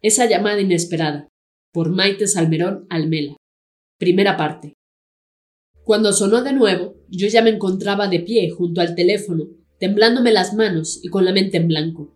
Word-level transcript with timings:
Esa 0.00 0.26
llamada 0.26 0.60
inesperada, 0.60 1.26
por 1.72 1.90
Maite 1.90 2.28
Salmerón 2.28 2.86
Almela. 2.88 3.36
Primera 3.98 4.36
parte. 4.36 4.74
Cuando 5.82 6.12
sonó 6.12 6.44
de 6.44 6.52
nuevo, 6.52 6.94
yo 7.08 7.26
ya 7.26 7.42
me 7.42 7.50
encontraba 7.50 8.06
de 8.06 8.20
pie 8.20 8.48
junto 8.50 8.80
al 8.80 8.94
teléfono, 8.94 9.48
temblándome 9.80 10.30
las 10.30 10.54
manos 10.54 11.00
y 11.02 11.08
con 11.08 11.24
la 11.24 11.32
mente 11.32 11.56
en 11.56 11.66
blanco. 11.66 12.14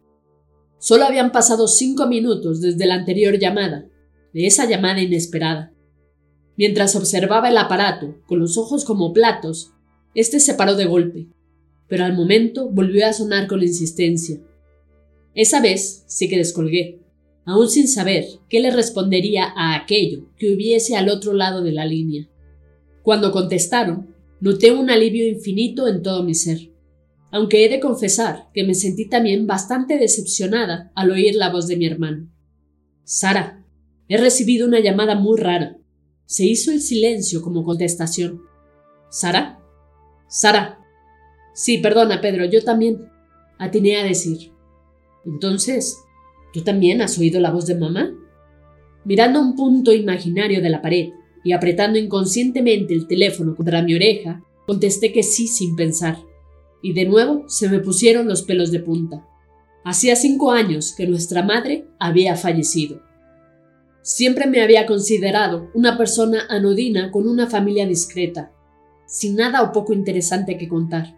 Solo 0.79 1.07
habían 1.07 1.33
pasado 1.33 1.67
cinco 1.67 2.07
minutos 2.07 2.61
desde 2.61 2.87
la 2.87 2.95
anterior 2.95 3.37
llamada, 3.37 3.89
de 4.33 4.47
esa 4.47 4.69
llamada 4.69 5.01
inesperada. 5.01 5.73
Mientras 6.57 6.95
observaba 6.95 7.49
el 7.49 7.59
aparato, 7.59 8.23
con 8.27 8.39
los 8.39 8.59
ojos 8.59 8.85
como 8.85 9.12
platos, 9.12 9.73
este 10.15 10.39
se 10.39 10.55
paró 10.55 10.77
de 10.77 10.85
golpe, 10.85 11.27
pero 11.89 12.05
al 12.05 12.15
momento 12.15 12.69
volvió 12.71 13.09
a 13.09 13.12
sonar 13.12 13.49
con 13.49 13.61
insistencia. 13.61 14.39
Esa 15.35 15.61
vez 15.61 16.05
sí 16.07 16.29
que 16.29 16.37
descolgué, 16.37 17.02
aún 17.45 17.69
sin 17.69 17.89
saber 17.89 18.27
qué 18.49 18.61
le 18.61 18.71
respondería 18.71 19.53
a 19.57 19.75
aquello 19.75 20.29
que 20.37 20.55
hubiese 20.55 20.97
al 20.97 21.09
otro 21.09 21.33
lado 21.33 21.62
de 21.62 21.73
la 21.73 21.84
línea. 21.84 22.29
Cuando 23.03 23.33
contestaron, 23.33 24.15
noté 24.41 24.73
un 24.73 24.91
alivio 24.91 25.27
infinito 25.27 25.89
en 25.89 26.03
todo 26.03 26.23
mi 26.23 26.34
ser, 26.34 26.71
aunque 27.31 27.65
he 27.65 27.69
de 27.69 27.81
confesar 27.81 28.49
que 28.53 28.65
me 28.65 28.75
sentí 28.75 29.09
también 29.09 29.47
bastante 29.47 29.99
decepcionada 29.99 30.93
al 30.95 31.11
oír 31.11 31.34
la 31.34 31.51
voz 31.51 31.67
de 31.67 31.77
mi 31.77 31.87
hermano. 31.87 32.29
Sara, 33.05 33.65
he 34.09 34.17
recibido 34.17 34.67
una 34.67 34.81
llamada 34.81 35.15
muy 35.15 35.41
rara. 35.41 35.79
Se 36.27 36.45
hizo 36.45 36.71
el 36.71 36.81
silencio 36.81 37.43
como 37.43 37.65
contestación. 37.65 38.43
¿Sara? 39.11 39.61
Sara. 40.29 40.79
Sí, 41.55 41.79
perdona, 41.79 42.21
Pedro, 42.21 42.45
yo 42.45 42.62
también. 42.62 43.11
Atiné 43.59 43.97
a 43.97 44.05
decir. 44.05 44.53
Entonces, 45.25 45.99
¿tú 46.53 46.62
también 46.62 47.03
has 47.03 47.19
oído 47.19 47.41
la 47.41 47.50
voz 47.50 47.67
de 47.67 47.75
mamá? 47.75 48.12
Mirando 49.05 49.41
un 49.41 49.56
punto 49.56 49.92
imaginario 49.92 50.61
de 50.61 50.70
la 50.70 50.81
pared 50.81 51.11
y 51.44 51.53
apretando 51.53 51.98
inconscientemente 51.98 52.94
el 52.94 53.06
teléfono 53.06 53.56
contra 53.56 53.83
mi 53.83 53.94
oreja, 53.94 54.42
contesté 54.67 55.12
que 55.12 55.22
sí 55.22 55.48
sin 55.48 55.75
pensar. 55.77 56.19
Y 56.83 56.92
de 56.92 57.05
nuevo 57.05 57.44
se 57.48 57.69
me 57.69 57.81
pusieron 57.81 58.28
los 58.28 58.42
pelos 58.42 58.70
de 58.70 58.81
punta. 58.81 59.27
Hacía 59.84 60.14
cinco 60.14 60.53
años 60.53 60.94
que 60.97 61.06
nuestra 61.06 61.42
madre 61.42 61.86
había 61.98 62.36
fallecido. 62.36 63.03
Siempre 64.03 64.47
me 64.47 64.61
había 64.61 64.87
considerado 64.87 65.70
una 65.75 65.97
persona 65.97 66.47
anodina 66.48 67.11
con 67.11 67.28
una 67.28 67.48
familia 67.48 67.87
discreta, 67.87 68.53
sin 69.06 69.37
nada 69.37 69.62
o 69.62 69.72
poco 69.72 69.92
interesante 69.92 70.56
que 70.59 70.69
contar. 70.69 71.16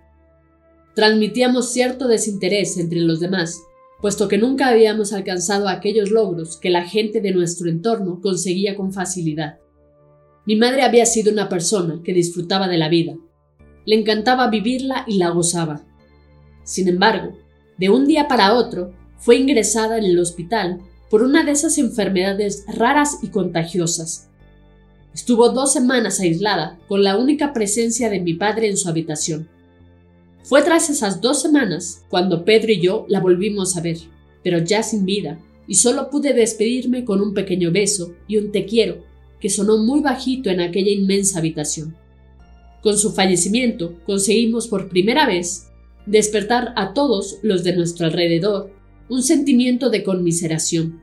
Transmitíamos 0.94 1.72
cierto 1.72 2.08
desinterés 2.08 2.76
entre 2.78 3.00
los 3.00 3.20
demás, 3.20 3.60
puesto 4.04 4.28
que 4.28 4.36
nunca 4.36 4.68
habíamos 4.68 5.14
alcanzado 5.14 5.66
aquellos 5.66 6.10
logros 6.10 6.58
que 6.58 6.68
la 6.68 6.86
gente 6.86 7.22
de 7.22 7.32
nuestro 7.32 7.70
entorno 7.70 8.20
conseguía 8.20 8.76
con 8.76 8.92
facilidad. 8.92 9.60
Mi 10.44 10.56
madre 10.56 10.82
había 10.82 11.06
sido 11.06 11.32
una 11.32 11.48
persona 11.48 12.02
que 12.04 12.12
disfrutaba 12.12 12.68
de 12.68 12.76
la 12.76 12.90
vida. 12.90 13.14
Le 13.86 13.96
encantaba 13.96 14.50
vivirla 14.50 15.06
y 15.08 15.16
la 15.16 15.30
gozaba. 15.30 15.86
Sin 16.64 16.86
embargo, 16.86 17.38
de 17.78 17.88
un 17.88 18.06
día 18.06 18.28
para 18.28 18.52
otro, 18.52 18.92
fue 19.16 19.36
ingresada 19.36 19.96
en 19.96 20.04
el 20.04 20.18
hospital 20.18 20.82
por 21.08 21.22
una 21.22 21.42
de 21.42 21.52
esas 21.52 21.78
enfermedades 21.78 22.66
raras 22.76 23.20
y 23.22 23.28
contagiosas. 23.28 24.28
Estuvo 25.14 25.48
dos 25.48 25.72
semanas 25.72 26.20
aislada, 26.20 26.78
con 26.88 27.02
la 27.04 27.16
única 27.16 27.54
presencia 27.54 28.10
de 28.10 28.20
mi 28.20 28.34
padre 28.34 28.68
en 28.68 28.76
su 28.76 28.86
habitación. 28.86 29.48
Fue 30.44 30.62
tras 30.62 30.90
esas 30.90 31.22
dos 31.22 31.40
semanas 31.40 32.04
cuando 32.10 32.44
Pedro 32.44 32.70
y 32.70 32.80
yo 32.80 33.06
la 33.08 33.18
volvimos 33.18 33.78
a 33.78 33.80
ver, 33.80 33.96
pero 34.42 34.58
ya 34.58 34.82
sin 34.82 35.06
vida, 35.06 35.40
y 35.66 35.76
solo 35.76 36.10
pude 36.10 36.34
despedirme 36.34 37.06
con 37.06 37.22
un 37.22 37.32
pequeño 37.32 37.72
beso 37.72 38.12
y 38.28 38.36
un 38.36 38.52
te 38.52 38.66
quiero 38.66 39.02
que 39.40 39.48
sonó 39.48 39.78
muy 39.78 40.00
bajito 40.00 40.50
en 40.50 40.60
aquella 40.60 40.90
inmensa 40.90 41.38
habitación. 41.38 41.96
Con 42.82 42.98
su 42.98 43.12
fallecimiento 43.12 43.94
conseguimos 44.04 44.68
por 44.68 44.90
primera 44.90 45.26
vez 45.26 45.68
despertar 46.04 46.74
a 46.76 46.92
todos 46.92 47.38
los 47.42 47.64
de 47.64 47.74
nuestro 47.74 48.04
alrededor 48.04 48.70
un 49.08 49.22
sentimiento 49.22 49.88
de 49.88 50.02
conmiseración, 50.02 51.00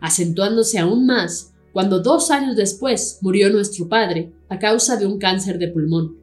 acentuándose 0.00 0.80
aún 0.80 1.06
más 1.06 1.52
cuando 1.72 2.00
dos 2.00 2.32
años 2.32 2.56
después 2.56 3.18
murió 3.20 3.48
nuestro 3.50 3.88
padre 3.88 4.32
a 4.48 4.58
causa 4.58 4.96
de 4.96 5.06
un 5.06 5.18
cáncer 5.18 5.58
de 5.58 5.68
pulmón. 5.68 6.21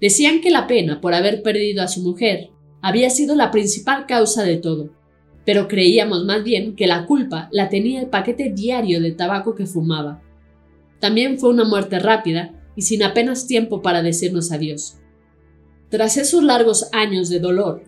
Decían 0.00 0.40
que 0.40 0.50
la 0.50 0.66
pena 0.66 1.00
por 1.00 1.14
haber 1.14 1.42
perdido 1.42 1.82
a 1.82 1.88
su 1.88 2.02
mujer 2.02 2.50
había 2.80 3.10
sido 3.10 3.34
la 3.34 3.50
principal 3.50 4.06
causa 4.06 4.44
de 4.44 4.56
todo, 4.56 4.90
pero 5.44 5.66
creíamos 5.66 6.24
más 6.24 6.44
bien 6.44 6.76
que 6.76 6.86
la 6.86 7.06
culpa 7.06 7.48
la 7.50 7.68
tenía 7.68 8.00
el 8.00 8.08
paquete 8.08 8.52
diario 8.52 9.00
de 9.00 9.12
tabaco 9.12 9.54
que 9.54 9.66
fumaba. 9.66 10.22
También 11.00 11.38
fue 11.38 11.50
una 11.50 11.64
muerte 11.64 11.98
rápida 11.98 12.54
y 12.76 12.82
sin 12.82 13.02
apenas 13.02 13.46
tiempo 13.46 13.82
para 13.82 14.02
decirnos 14.02 14.52
adiós. 14.52 14.98
Tras 15.88 16.16
esos 16.16 16.44
largos 16.44 16.88
años 16.92 17.28
de 17.28 17.40
dolor, 17.40 17.82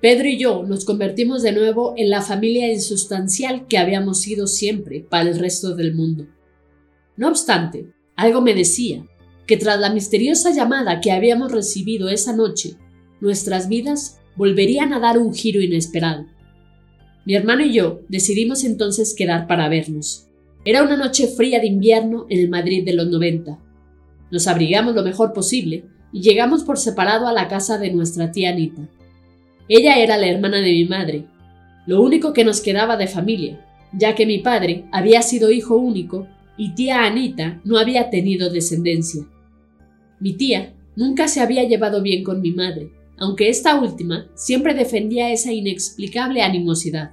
Pedro 0.00 0.28
y 0.28 0.38
yo 0.38 0.64
nos 0.64 0.84
convertimos 0.84 1.42
de 1.42 1.52
nuevo 1.52 1.94
en 1.96 2.10
la 2.10 2.20
familia 2.20 2.70
insustancial 2.70 3.66
que 3.68 3.78
habíamos 3.78 4.20
sido 4.20 4.46
siempre 4.46 5.00
para 5.00 5.30
el 5.30 5.38
resto 5.38 5.74
del 5.74 5.94
mundo. 5.94 6.26
No 7.16 7.28
obstante, 7.28 7.86
algo 8.16 8.42
me 8.42 8.54
decía 8.54 9.06
que 9.46 9.56
tras 9.56 9.78
la 9.78 9.90
misteriosa 9.90 10.52
llamada 10.52 11.00
que 11.00 11.12
habíamos 11.12 11.52
recibido 11.52 12.08
esa 12.08 12.34
noche, 12.34 12.76
nuestras 13.20 13.68
vidas 13.68 14.20
volverían 14.36 14.92
a 14.92 15.00
dar 15.00 15.18
un 15.18 15.34
giro 15.34 15.60
inesperado. 15.60 16.26
Mi 17.24 17.34
hermano 17.34 17.64
y 17.64 17.72
yo 17.72 18.02
decidimos 18.08 18.64
entonces 18.64 19.14
quedar 19.14 19.46
para 19.46 19.68
vernos. 19.68 20.26
Era 20.64 20.82
una 20.82 20.96
noche 20.96 21.28
fría 21.28 21.60
de 21.60 21.66
invierno 21.66 22.26
en 22.28 22.40
el 22.40 22.48
Madrid 22.48 22.84
de 22.84 22.94
los 22.94 23.06
90. 23.06 23.58
Nos 24.30 24.46
abrigamos 24.46 24.94
lo 24.94 25.02
mejor 25.02 25.32
posible 25.32 25.84
y 26.12 26.20
llegamos 26.20 26.64
por 26.64 26.78
separado 26.78 27.26
a 27.26 27.32
la 27.32 27.48
casa 27.48 27.78
de 27.78 27.92
nuestra 27.92 28.30
tía 28.30 28.50
Anita. 28.50 28.88
Ella 29.68 29.98
era 29.98 30.16
la 30.16 30.28
hermana 30.28 30.58
de 30.58 30.72
mi 30.72 30.84
madre, 30.84 31.24
lo 31.86 32.02
único 32.02 32.32
que 32.32 32.44
nos 32.44 32.60
quedaba 32.60 32.96
de 32.96 33.06
familia, 33.06 33.64
ya 33.92 34.14
que 34.14 34.26
mi 34.26 34.38
padre 34.38 34.84
había 34.92 35.22
sido 35.22 35.50
hijo 35.50 35.76
único 35.76 36.26
y 36.56 36.74
tía 36.74 37.04
Anita 37.04 37.60
no 37.64 37.78
había 37.78 38.10
tenido 38.10 38.50
descendencia. 38.50 39.24
Mi 40.20 40.34
tía 40.34 40.74
nunca 40.96 41.28
se 41.28 41.40
había 41.40 41.64
llevado 41.64 42.02
bien 42.02 42.24
con 42.24 42.40
mi 42.40 42.52
madre, 42.52 42.90
aunque 43.18 43.48
esta 43.48 43.80
última 43.80 44.30
siempre 44.34 44.74
defendía 44.74 45.32
esa 45.32 45.52
inexplicable 45.52 46.42
animosidad. 46.42 47.12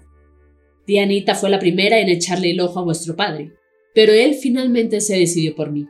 Tía 0.85 1.03
Anita 1.03 1.35
fue 1.35 1.50
la 1.50 1.59
primera 1.59 2.00
en 2.00 2.09
echarle 2.09 2.51
el 2.51 2.59
ojo 2.59 2.79
a 2.79 2.84
vuestro 2.84 3.16
padre, 3.16 3.53
pero 3.94 4.13
él 4.13 4.35
finalmente 4.35 5.01
se 5.01 5.17
decidió 5.17 5.56
por 5.56 5.72
mí. 5.72 5.88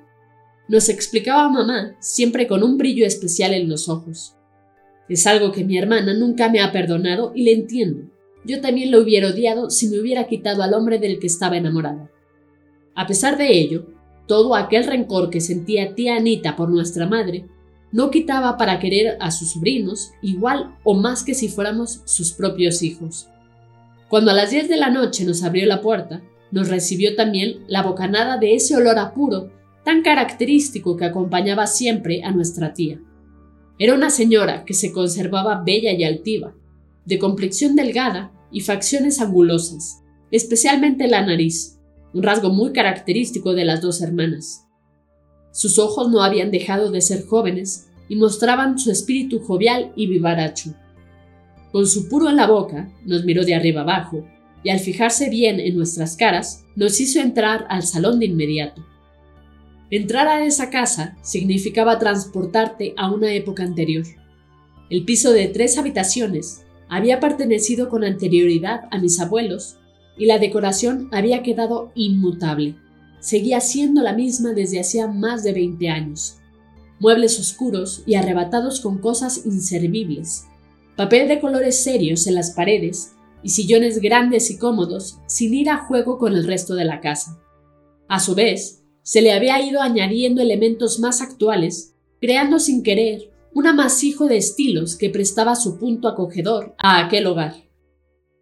Nos 0.68 0.90
explicaba 0.90 1.50
mamá 1.50 1.96
siempre 2.00 2.48
con 2.48 2.64
un 2.64 2.78
brillo 2.78 3.06
especial 3.06 3.54
en 3.54 3.70
los 3.70 3.90
ojos. 3.90 4.36
Es 5.10 5.28
algo 5.28 5.52
que 5.52 5.66
mi 5.66 5.78
hermana 5.78 6.14
nunca 6.14 6.50
me 6.50 6.62
ha 6.62 6.72
perdonado 6.72 7.34
y 7.36 7.44
le 7.44 7.54
entiendo. 7.54 8.10
Yo 8.46 8.62
también 8.62 8.92
lo 8.92 9.02
hubiera 9.02 9.28
odiado 9.28 9.70
si 9.70 9.90
me 9.90 10.00
hubiera 10.00 10.28
quitado 10.28 10.64
al 10.64 10.74
hombre 10.74 11.00
del 11.00 11.20
que 11.20 11.28
estaba 11.28 11.58
enamorada. 11.58 12.10
A 12.96 13.06
pesar 13.06 13.38
de 13.38 13.52
ello, 13.52 13.88
todo 14.28 14.56
aquel 14.56 14.86
rencor 14.86 15.30
que 15.30 15.42
sentía 15.42 15.96
tía 15.96 16.16
Anita 16.16 16.56
por 16.56 16.70
nuestra 16.70 17.08
madre 17.08 17.46
no 17.92 18.10
quitaba 18.10 18.58
para 18.58 18.80
querer 18.80 19.18
a 19.20 19.32
sus 19.32 19.52
sobrinos 19.52 20.14
igual 20.22 20.76
o 20.84 20.94
más 20.94 21.24
que 21.24 21.34
si 21.34 21.50
fuéramos 21.50 22.02
sus 22.06 22.32
propios 22.32 22.82
hijos. 22.82 23.28
Cuando 24.08 24.32
a 24.32 24.34
las 24.34 24.52
10 24.52 24.70
de 24.70 24.78
la 24.78 24.90
noche 24.90 25.26
nos 25.26 25.44
abrió 25.44 25.66
la 25.66 25.82
puerta, 25.82 26.22
nos 26.52 26.70
recibió 26.70 27.16
también 27.16 27.64
la 27.68 27.82
bocanada 27.82 28.38
de 28.38 28.56
ese 28.56 28.76
olor 28.76 29.00
a 29.00 29.14
puro 29.14 29.52
tan 29.84 30.04
característico 30.04 30.96
que 30.96 31.06
acompañaba 31.06 31.68
siempre 31.68 32.24
a 32.24 32.32
nuestra 32.32 32.74
tía. 32.74 33.00
Era 33.80 33.96
una 33.96 34.10
señora 34.10 34.64
que 34.64 34.74
se 34.74 34.92
conservaba 34.92 35.64
bella 35.66 35.92
y 35.94 36.04
altiva, 36.04 36.54
de 37.06 37.18
complexión 37.18 37.76
delgada 37.76 38.32
y 38.52 38.62
facciones 38.62 39.20
angulosas, 39.20 40.04
especialmente 40.30 41.08
la 41.08 41.26
nariz, 41.26 41.80
un 42.14 42.24
rasgo 42.24 42.50
muy 42.50 42.74
característico 42.74 43.54
de 43.54 43.66
las 43.66 43.82
dos 43.82 44.02
hermanas. 44.02 44.68
Sus 45.52 45.80
ojos 45.80 46.10
no 46.10 46.24
habían 46.24 46.52
dejado 46.52 46.92
de 46.92 47.02
ser 47.02 47.26
jóvenes 47.26 47.90
y 48.10 48.16
mostraban 48.16 48.78
su 48.78 48.92
espíritu 48.92 49.40
jovial 49.40 49.92
y 49.96 50.08
vivaracho. 50.08 50.74
Con 51.72 51.88
su 51.88 52.10
puro 52.10 52.30
en 52.30 52.36
la 52.36 52.48
boca, 52.48 52.92
nos 53.06 53.24
miró 53.24 53.46
de 53.46 53.56
arriba 53.56 53.82
abajo, 53.82 54.26
y 54.64 54.70
al 54.70 54.80
fijarse 54.80 55.30
bien 55.30 55.60
en 55.60 55.76
nuestras 55.76 56.18
caras, 56.18 56.66
nos 56.76 57.00
hizo 57.00 57.20
entrar 57.20 57.66
al 57.70 57.84
salón 57.84 58.20
de 58.20 58.28
inmediato. 58.28 58.86
Entrar 59.90 60.28
a 60.28 60.46
esa 60.46 60.70
casa 60.70 61.18
significaba 61.22 62.00
transportarte 62.00 62.94
a 62.98 63.12
una 63.12 63.34
época 63.34 63.64
anterior. 63.64 64.06
El 64.90 65.04
piso 65.06 65.32
de 65.32 65.48
tres 65.48 65.78
habitaciones 65.78 66.64
había 66.90 67.20
pertenecido 67.20 67.90
con 67.90 68.04
anterioridad 68.04 68.82
a 68.92 69.00
mis 69.00 69.20
abuelos 69.20 69.78
y 70.18 70.26
la 70.26 70.40
decoración 70.40 71.10
había 71.12 71.44
quedado 71.44 71.92
inmutable. 71.96 72.76
Seguía 73.20 73.62
siendo 73.62 74.02
la 74.02 74.14
misma 74.14 74.54
desde 74.54 74.80
hacía 74.80 75.08
más 75.08 75.44
de 75.44 75.54
20 75.54 75.90
años. 75.90 76.38
Muebles 77.00 77.40
oscuros 77.40 78.04
y 78.06 78.16
arrebatados 78.16 78.82
con 78.82 78.98
cosas 79.00 79.46
inservibles. 79.46 80.46
Papel 80.96 81.28
de 81.28 81.40
colores 81.40 81.84
serios 81.84 82.28
en 82.28 82.36
las 82.36 82.52
paredes 82.52 83.14
y 83.44 83.50
sillones 83.50 84.02
grandes 84.02 84.52
y 84.52 84.58
cómodos 84.58 85.20
sin 85.28 85.54
ir 85.54 85.70
a 85.70 85.86
juego 85.86 86.18
con 86.18 86.34
el 86.34 86.46
resto 86.46 86.76
de 86.76 86.86
la 86.86 87.00
casa. 87.00 87.40
A 88.08 88.20
su 88.20 88.36
vez, 88.36 88.84
se 89.04 89.22
le 89.22 89.34
había 89.34 89.66
ido 89.66 89.82
añadiendo 89.82 90.42
elementos 90.42 91.00
más 91.00 91.22
actuales, 91.22 91.96
creando 92.20 92.60
sin 92.60 92.84
querer 92.84 93.32
un 93.54 93.68
amasijo 93.68 94.28
de 94.28 94.38
estilos 94.38 94.96
que 94.96 95.10
prestaba 95.10 95.56
su 95.56 95.78
punto 95.78 96.08
acogedor 96.08 96.76
a 96.78 97.06
aquel 97.06 97.28
hogar. 97.28 97.71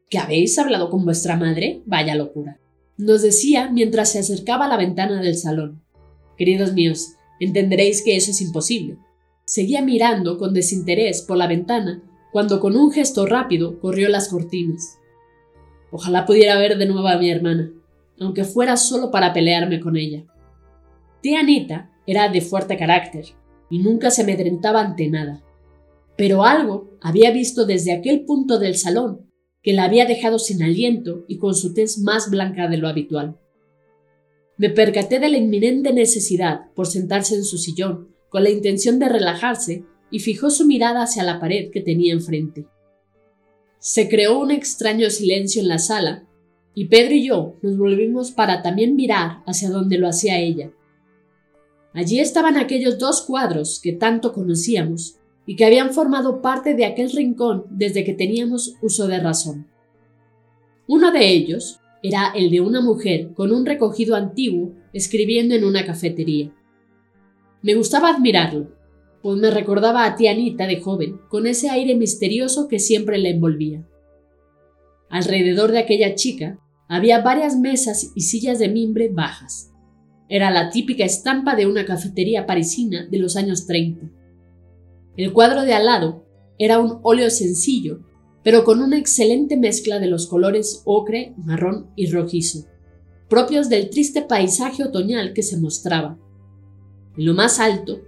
¿Que 0.09 0.17
habéis 0.17 0.57
hablado 0.57 0.89
con 0.89 1.06
vuestra 1.06 1.38
madre? 1.38 1.83
Vaya 1.85 2.15
locura. 2.15 2.59
Nos 2.97 3.21
decía 3.21 3.69
mientras 3.69 4.11
se 4.11 4.17
acercaba 4.17 4.65
a 4.65 4.67
la 4.67 4.75
ventana 4.75 5.21
del 5.21 5.38
salón. 5.38 5.83
Queridos 6.35 6.73
míos, 6.73 7.13
entenderéis 7.39 8.03
que 8.03 8.15
eso 8.15 8.31
es 8.31 8.41
imposible. 8.41 8.97
Seguía 9.45 9.83
mirando 9.83 10.39
con 10.39 10.56
desinterés 10.56 11.21
por 11.21 11.38
la 11.38 11.45
ventana 11.45 12.01
cuando 12.31 12.59
con 12.59 12.75
un 12.75 12.91
gesto 12.91 13.27
rápido 13.27 13.79
corrió 13.79 14.09
las 14.09 14.29
cortinas. 14.29 14.97
Ojalá 15.91 16.25
pudiera 16.25 16.57
ver 16.57 16.79
de 16.79 16.88
nuevo 16.88 17.07
a 17.07 17.17
mi 17.17 17.29
hermana, 17.29 17.71
aunque 18.19 18.45
fuera 18.45 18.77
solo 18.77 19.11
para 19.11 19.31
pelearme 19.31 19.79
con 19.79 19.95
ella. 19.95 20.23
Tía 21.21 21.41
Anita 21.41 21.91
era 22.07 22.29
de 22.29 22.41
fuerte 22.41 22.77
carácter 22.77 23.25
y 23.69 23.77
nunca 23.77 24.09
se 24.09 24.23
amedrentaba 24.23 24.81
ante 24.81 25.07
nada. 25.07 25.44
Pero 26.17 26.44
algo 26.44 26.97
había 27.00 27.29
visto 27.29 27.67
desde 27.67 27.94
aquel 27.94 28.25
punto 28.25 28.57
del 28.57 28.75
salón 28.75 29.28
que 29.61 29.73
la 29.73 29.83
había 29.83 30.06
dejado 30.06 30.39
sin 30.39 30.63
aliento 30.63 31.25
y 31.27 31.38
con 31.38 31.53
su 31.53 31.73
tez 31.73 32.00
más 32.00 32.29
blanca 32.29 32.67
de 32.67 32.77
lo 32.77 32.88
habitual. 32.88 33.38
Me 34.57 34.69
percaté 34.69 35.19
de 35.19 35.29
la 35.29 35.38
inminente 35.38 35.94
necesidad 35.94 36.71
por 36.75 36.88
sentarse 36.88 37.35
en 37.35 37.44
su 37.44 37.57
sillón 37.57 38.09
con 38.29 38.44
la 38.44 38.50
intención 38.50 39.00
de 39.00 39.09
relajarse 39.09 39.83
y 40.11 40.19
fijó 40.19 40.50
su 40.50 40.65
mirada 40.65 41.03
hacia 41.03 41.23
la 41.23 41.39
pared 41.39 41.71
que 41.71 41.81
tenía 41.81 42.13
enfrente. 42.13 42.65
Se 43.79 44.09
creó 44.09 44.39
un 44.39 44.51
extraño 44.51 45.09
silencio 45.09 45.61
en 45.61 45.67
la 45.67 45.79
sala, 45.79 46.27
y 46.73 46.85
Pedro 46.85 47.15
y 47.15 47.27
yo 47.27 47.56
nos 47.61 47.77
volvimos 47.77 48.31
para 48.31 48.61
también 48.61 48.95
mirar 48.95 49.44
hacia 49.45 49.69
donde 49.69 49.97
lo 49.97 50.07
hacía 50.07 50.39
ella. 50.39 50.71
Allí 51.94 52.19
estaban 52.19 52.57
aquellos 52.57 53.00
dos 53.00 53.21
cuadros 53.21 53.79
que 53.81 53.94
tanto 53.94 54.33
conocíamos 54.33 55.19
y 55.49 55.55
que 55.55 55.65
habían 55.65 55.93
formado 55.95 56.43
parte 56.43 56.75
de 56.75 56.85
aquel 56.85 57.09
rincón 57.09 57.65
desde 57.71 58.03
que 58.03 58.13
teníamos 58.13 58.75
uso 58.83 59.07
de 59.07 59.19
razón. 59.19 59.65
Uno 60.87 61.11
de 61.11 61.27
ellos 61.27 61.79
era 62.03 62.31
el 62.35 62.51
de 62.51 62.61
una 62.61 62.81
mujer 62.81 63.33
con 63.33 63.51
un 63.51 63.65
recogido 63.65 64.15
antiguo 64.15 64.75
escribiendo 64.93 65.55
en 65.55 65.65
una 65.65 65.87
cafetería. 65.87 66.53
Me 67.63 67.73
gustaba 67.73 68.11
admirarlo, 68.11 68.75
pues 69.23 69.39
me 69.39 69.49
recordaba 69.49 70.05
a 70.05 70.15
tía 70.15 70.33
Anita 70.33 70.67
de 70.67 70.81
joven, 70.81 71.19
con 71.29 71.47
ese 71.47 71.71
aire 71.71 71.95
misterioso 71.95 72.67
que 72.67 72.77
siempre 72.77 73.17
le 73.17 73.31
envolvía. 73.31 73.83
Alrededor 75.09 75.71
de 75.71 75.79
aquella 75.79 76.13
chica 76.13 76.59
había 76.87 77.21
varias 77.21 77.57
mesas 77.57 78.11
y 78.13 78.21
sillas 78.21 78.59
de 78.59 78.69
mimbre 78.69 79.09
bajas. 79.11 79.71
Era 80.27 80.51
la 80.51 80.69
típica 80.69 81.05
estampa 81.05 81.55
de 81.55 81.65
una 81.65 81.85
cafetería 81.85 82.45
parisina 82.45 83.07
de 83.07 83.17
los 83.17 83.35
años 83.35 83.65
30. 83.65 84.19
El 85.19 85.33
cuadro 85.33 85.63
de 85.63 85.74
al 85.74 85.86
lado 85.86 86.24
era 86.57 86.80
un 86.80 87.00
óleo 87.04 87.30
sencillo, 87.30 88.00
pero 88.42 88.63
con 88.63 88.81
una 88.81 88.98
excelente 88.98 89.57
mezcla 89.57 90.00
de 90.00 90.07
los 90.07 90.27
colores 90.27 90.81
ocre, 90.86 91.33
marrón 91.36 91.88
y 91.98 92.10
rojizo, 92.10 92.68
propios 93.27 93.68
del 93.68 93.89
triste 93.89 94.21
paisaje 94.21 94.81
otoñal 94.81 95.33
que 95.33 95.44
se 95.44 95.60
mostraba. 95.60 96.18
En 97.18 97.25
lo 97.25 97.33
más 97.33 97.60
alto 97.60 98.00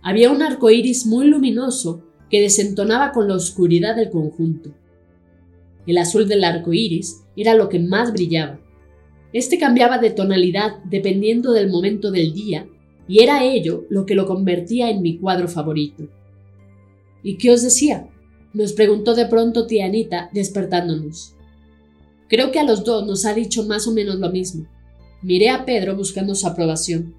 había 0.00 0.30
un 0.30 0.40
arco 0.40 0.70
iris 0.70 1.04
muy 1.04 1.26
luminoso 1.26 2.02
que 2.30 2.40
desentonaba 2.40 3.12
con 3.12 3.28
la 3.28 3.34
oscuridad 3.34 3.94
del 3.94 4.08
conjunto. 4.08 4.74
El 5.86 5.98
azul 5.98 6.26
del 6.26 6.44
arco 6.44 6.72
iris 6.72 7.26
era 7.36 7.54
lo 7.54 7.68
que 7.68 7.78
más 7.78 8.10
brillaba. 8.10 8.58
Este 9.34 9.58
cambiaba 9.58 9.98
de 9.98 10.12
tonalidad 10.12 10.82
dependiendo 10.84 11.52
del 11.52 11.68
momento 11.68 12.10
del 12.10 12.32
día, 12.32 12.66
y 13.06 13.22
era 13.22 13.44
ello 13.44 13.84
lo 13.90 14.06
que 14.06 14.14
lo 14.14 14.24
convertía 14.24 14.88
en 14.88 15.02
mi 15.02 15.18
cuadro 15.18 15.46
favorito. 15.46 16.08
¿Y 17.24 17.38
qué 17.38 17.50
os 17.50 17.62
decía? 17.62 18.08
nos 18.52 18.72
preguntó 18.72 19.16
de 19.16 19.26
pronto 19.26 19.66
tía 19.66 19.86
Anita, 19.86 20.30
despertándonos. 20.32 21.34
Creo 22.28 22.52
que 22.52 22.60
a 22.60 22.64
los 22.64 22.84
dos 22.84 23.04
nos 23.04 23.24
ha 23.24 23.34
dicho 23.34 23.64
más 23.64 23.88
o 23.88 23.92
menos 23.92 24.20
lo 24.20 24.30
mismo. 24.30 24.66
Miré 25.22 25.50
a 25.50 25.64
Pedro 25.64 25.96
buscando 25.96 26.36
su 26.36 26.46
aprobación. 26.46 27.14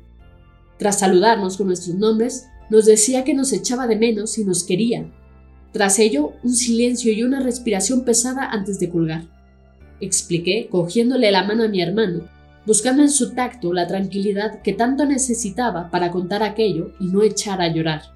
Tras 0.79 0.99
saludarnos 0.99 1.57
con 1.57 1.67
nuestros 1.67 1.95
nombres, 1.95 2.45
nos 2.69 2.85
decía 2.85 3.25
que 3.25 3.33
nos 3.33 3.51
echaba 3.51 3.85
de 3.85 3.97
menos 3.97 4.37
y 4.37 4.45
nos 4.45 4.63
quería. 4.63 5.11
Tras 5.73 5.99
ello, 5.99 6.31
un 6.43 6.55
silencio 6.55 7.11
y 7.11 7.23
una 7.23 7.41
respiración 7.41 8.05
pesada 8.05 8.49
antes 8.49 8.79
de 8.79 8.89
colgar. 8.89 9.25
Expliqué, 9.99 10.69
cogiéndole 10.71 11.31
la 11.31 11.43
mano 11.43 11.63
a 11.63 11.67
mi 11.67 11.81
hermano, 11.81 12.29
buscando 12.65 13.01
en 13.01 13.09
su 13.09 13.33
tacto 13.33 13.73
la 13.73 13.87
tranquilidad 13.87 14.61
que 14.61 14.73
tanto 14.73 15.05
necesitaba 15.05 15.91
para 15.91 16.11
contar 16.11 16.43
aquello 16.43 16.91
y 16.99 17.07
no 17.07 17.23
echar 17.23 17.61
a 17.61 17.67
llorar. 17.73 18.14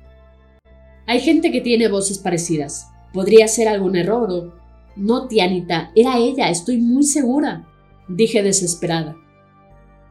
Hay 1.09 1.19
gente 1.19 1.51
que 1.51 1.59
tiene 1.59 1.89
voces 1.89 2.17
parecidas. 2.19 2.87
Podría 3.11 3.49
ser 3.49 3.67
algún 3.67 3.97
error 3.97 4.31
o... 4.31 4.53
No, 4.95 5.27
Tianita, 5.27 5.91
era 5.95 6.17
ella, 6.17 6.49
estoy 6.49 6.77
muy 6.77 7.03
segura, 7.03 7.67
dije 8.07 8.43
desesperada. 8.43 9.17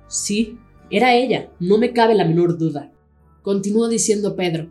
Sí, 0.09 0.59
era 0.91 1.15
ella, 1.15 1.51
no 1.59 1.79
me 1.79 1.93
cabe 1.95 2.15
la 2.15 2.27
menor 2.27 2.59
duda 2.59 2.93
continuó 3.49 3.89
diciendo 3.89 4.37
Pedro. 4.37 4.69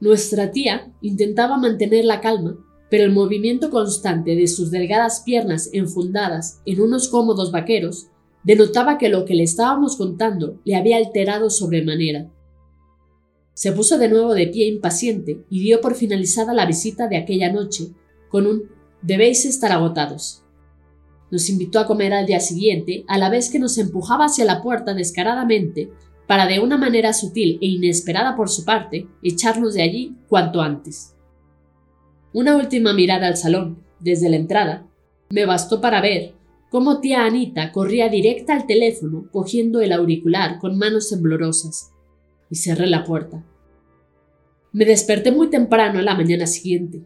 Nuestra 0.00 0.50
tía 0.50 0.92
intentaba 1.00 1.56
mantener 1.56 2.04
la 2.04 2.20
calma, 2.20 2.56
pero 2.90 3.04
el 3.04 3.12
movimiento 3.12 3.70
constante 3.70 4.34
de 4.34 4.48
sus 4.48 4.72
delgadas 4.72 5.22
piernas 5.24 5.70
enfundadas 5.72 6.60
en 6.64 6.80
unos 6.80 7.06
cómodos 7.06 7.52
vaqueros 7.52 8.08
denotaba 8.42 8.98
que 8.98 9.08
lo 9.08 9.24
que 9.24 9.34
le 9.34 9.44
estábamos 9.44 9.94
contando 9.94 10.58
le 10.64 10.74
había 10.74 10.96
alterado 10.96 11.48
sobremanera. 11.48 12.28
Se 13.58 13.72
puso 13.72 13.98
de 13.98 14.08
nuevo 14.08 14.34
de 14.34 14.46
pie 14.46 14.68
impaciente 14.68 15.44
y 15.50 15.60
dio 15.60 15.80
por 15.80 15.96
finalizada 15.96 16.54
la 16.54 16.64
visita 16.64 17.08
de 17.08 17.16
aquella 17.16 17.52
noche 17.52 17.88
con 18.28 18.46
un 18.46 18.70
debéis 19.02 19.44
estar 19.46 19.72
agotados. 19.72 20.44
Nos 21.32 21.50
invitó 21.50 21.80
a 21.80 21.86
comer 21.88 22.14
al 22.14 22.24
día 22.24 22.38
siguiente, 22.38 23.04
a 23.08 23.18
la 23.18 23.30
vez 23.30 23.50
que 23.50 23.58
nos 23.58 23.76
empujaba 23.76 24.26
hacia 24.26 24.44
la 24.44 24.62
puerta 24.62 24.94
descaradamente 24.94 25.90
para 26.28 26.46
de 26.46 26.60
una 26.60 26.76
manera 26.76 27.12
sutil 27.12 27.58
e 27.60 27.66
inesperada 27.66 28.36
por 28.36 28.48
su 28.48 28.64
parte 28.64 29.08
echarnos 29.24 29.74
de 29.74 29.82
allí 29.82 30.14
cuanto 30.28 30.60
antes. 30.60 31.16
Una 32.32 32.56
última 32.56 32.92
mirada 32.92 33.26
al 33.26 33.36
salón, 33.36 33.82
desde 33.98 34.30
la 34.30 34.36
entrada, 34.36 34.86
me 35.30 35.46
bastó 35.46 35.80
para 35.80 36.00
ver 36.00 36.32
cómo 36.70 37.00
tía 37.00 37.24
Anita 37.24 37.72
corría 37.72 38.08
directa 38.08 38.54
al 38.54 38.68
teléfono 38.68 39.28
cogiendo 39.32 39.80
el 39.80 39.90
auricular 39.90 40.60
con 40.60 40.78
manos 40.78 41.08
temblorosas, 41.10 41.90
y 42.50 42.56
cerré 42.56 42.86
la 42.86 43.04
puerta. 43.04 43.44
Me 44.72 44.84
desperté 44.84 45.32
muy 45.32 45.50
temprano 45.50 45.98
a 45.98 46.02
la 46.02 46.14
mañana 46.14 46.46
siguiente. 46.46 47.02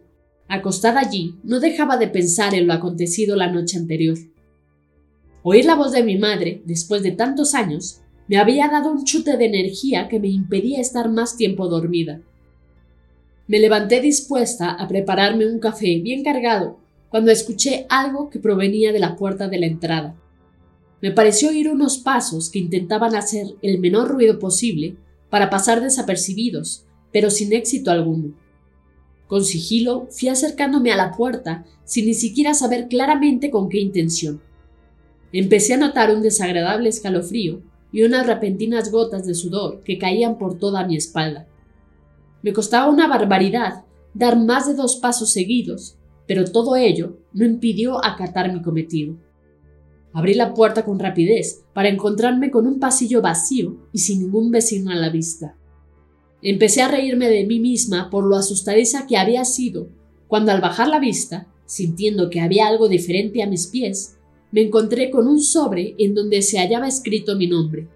Acostada 0.47 0.99
allí, 0.99 1.35
no 1.43 1.59
dejaba 1.59 1.97
de 1.97 2.07
pensar 2.07 2.53
en 2.53 2.67
lo 2.67 2.73
acontecido 2.73 3.35
la 3.35 3.51
noche 3.51 3.77
anterior. 3.77 4.17
Oír 5.41 5.65
la 5.65 5.75
voz 5.75 5.91
de 5.91 6.03
mi 6.03 6.17
madre, 6.17 6.61
después 6.65 7.03
de 7.03 7.11
tantos 7.11 7.53
años, 7.53 8.01
me 8.27 8.37
había 8.37 8.69
dado 8.69 8.91
un 8.91 9.03
chute 9.03 9.37
de 9.37 9.45
energía 9.45 10.07
que 10.07 10.19
me 10.19 10.29
impedía 10.29 10.79
estar 10.79 11.09
más 11.09 11.35
tiempo 11.35 11.67
dormida. 11.67 12.21
Me 13.47 13.59
levanté 13.59 13.99
dispuesta 13.99 14.71
a 14.71 14.87
prepararme 14.87 15.45
un 15.45 15.59
café 15.59 15.99
bien 15.99 16.23
cargado 16.23 16.79
cuando 17.09 17.31
escuché 17.31 17.85
algo 17.89 18.29
que 18.29 18.39
provenía 18.39 18.93
de 18.93 18.99
la 18.99 19.15
puerta 19.15 19.49
de 19.49 19.59
la 19.59 19.67
entrada. 19.67 20.15
Me 21.01 21.11
pareció 21.11 21.49
oír 21.49 21.69
unos 21.69 21.97
pasos 21.97 22.49
que 22.49 22.59
intentaban 22.59 23.15
hacer 23.15 23.47
el 23.61 23.79
menor 23.79 24.09
ruido 24.09 24.39
posible 24.39 24.95
para 25.33 25.49
pasar 25.49 25.81
desapercibidos, 25.81 26.85
pero 27.11 27.31
sin 27.31 27.53
éxito 27.53 27.89
alguno. 27.89 28.35
Con 29.25 29.43
sigilo 29.43 30.05
fui 30.11 30.29
acercándome 30.29 30.91
a 30.91 30.95
la 30.95 31.09
puerta 31.09 31.65
sin 31.85 32.05
ni 32.05 32.13
siquiera 32.13 32.53
saber 32.53 32.87
claramente 32.87 33.49
con 33.49 33.67
qué 33.67 33.79
intención. 33.79 34.43
Empecé 35.31 35.73
a 35.73 35.77
notar 35.77 36.13
un 36.13 36.21
desagradable 36.21 36.87
escalofrío 36.87 37.63
y 37.91 38.03
unas 38.03 38.27
repentinas 38.27 38.91
gotas 38.91 39.25
de 39.25 39.33
sudor 39.33 39.81
que 39.81 39.97
caían 39.97 40.37
por 40.37 40.59
toda 40.59 40.85
mi 40.85 40.97
espalda. 40.97 41.47
Me 42.43 42.53
costaba 42.53 42.87
una 42.87 43.07
barbaridad 43.07 43.85
dar 44.13 44.37
más 44.37 44.67
de 44.67 44.75
dos 44.75 44.97
pasos 44.97 45.31
seguidos, 45.31 45.97
pero 46.27 46.45
todo 46.45 46.75
ello 46.75 47.17
no 47.33 47.43
impidió 47.43 48.05
acatar 48.05 48.53
mi 48.53 48.61
cometido. 48.61 49.15
Abrí 50.13 50.35
la 50.35 50.53
puerta 50.53 50.85
con 50.85 50.99
rapidez 50.99 51.63
para 51.73 51.89
encontrarme 51.89 52.51
con 52.51 52.67
un 52.67 52.79
pasillo 52.79 53.21
vacío 53.21 53.77
y 53.91 53.97
sin 53.99 54.19
ningún 54.19 54.51
vecino 54.51 54.91
a 54.91 54.95
la 54.95 55.09
vista. 55.09 55.57
Empecé 56.41 56.81
a 56.81 56.87
reírme 56.87 57.29
de 57.29 57.45
mí 57.45 57.59
misma 57.59 58.09
por 58.09 58.25
lo 58.25 58.35
asustadiza 58.35 59.07
que 59.07 59.17
había 59.17 59.43
sido 59.43 59.87
cuando 60.33 60.51
al 60.51 60.61
bajar 60.61 60.87
la 60.87 60.99
vista, 60.99 61.47
sintiendo 61.67 62.31
que 62.31 62.41
había 62.41 62.67
algo 62.67 62.89
diferente 62.89 63.43
a 63.43 63.47
mis 63.47 63.67
pies, 63.67 64.17
me 64.51 64.61
encontré 64.61 65.11
con 65.11 65.27
un 65.27 65.39
sobre 65.39 65.93
en 65.99 66.15
donde 66.15 66.41
se 66.41 66.57
hallaba 66.57 66.87
escrito 66.87 67.35
mi 67.35 67.45
nombre. 67.45 67.87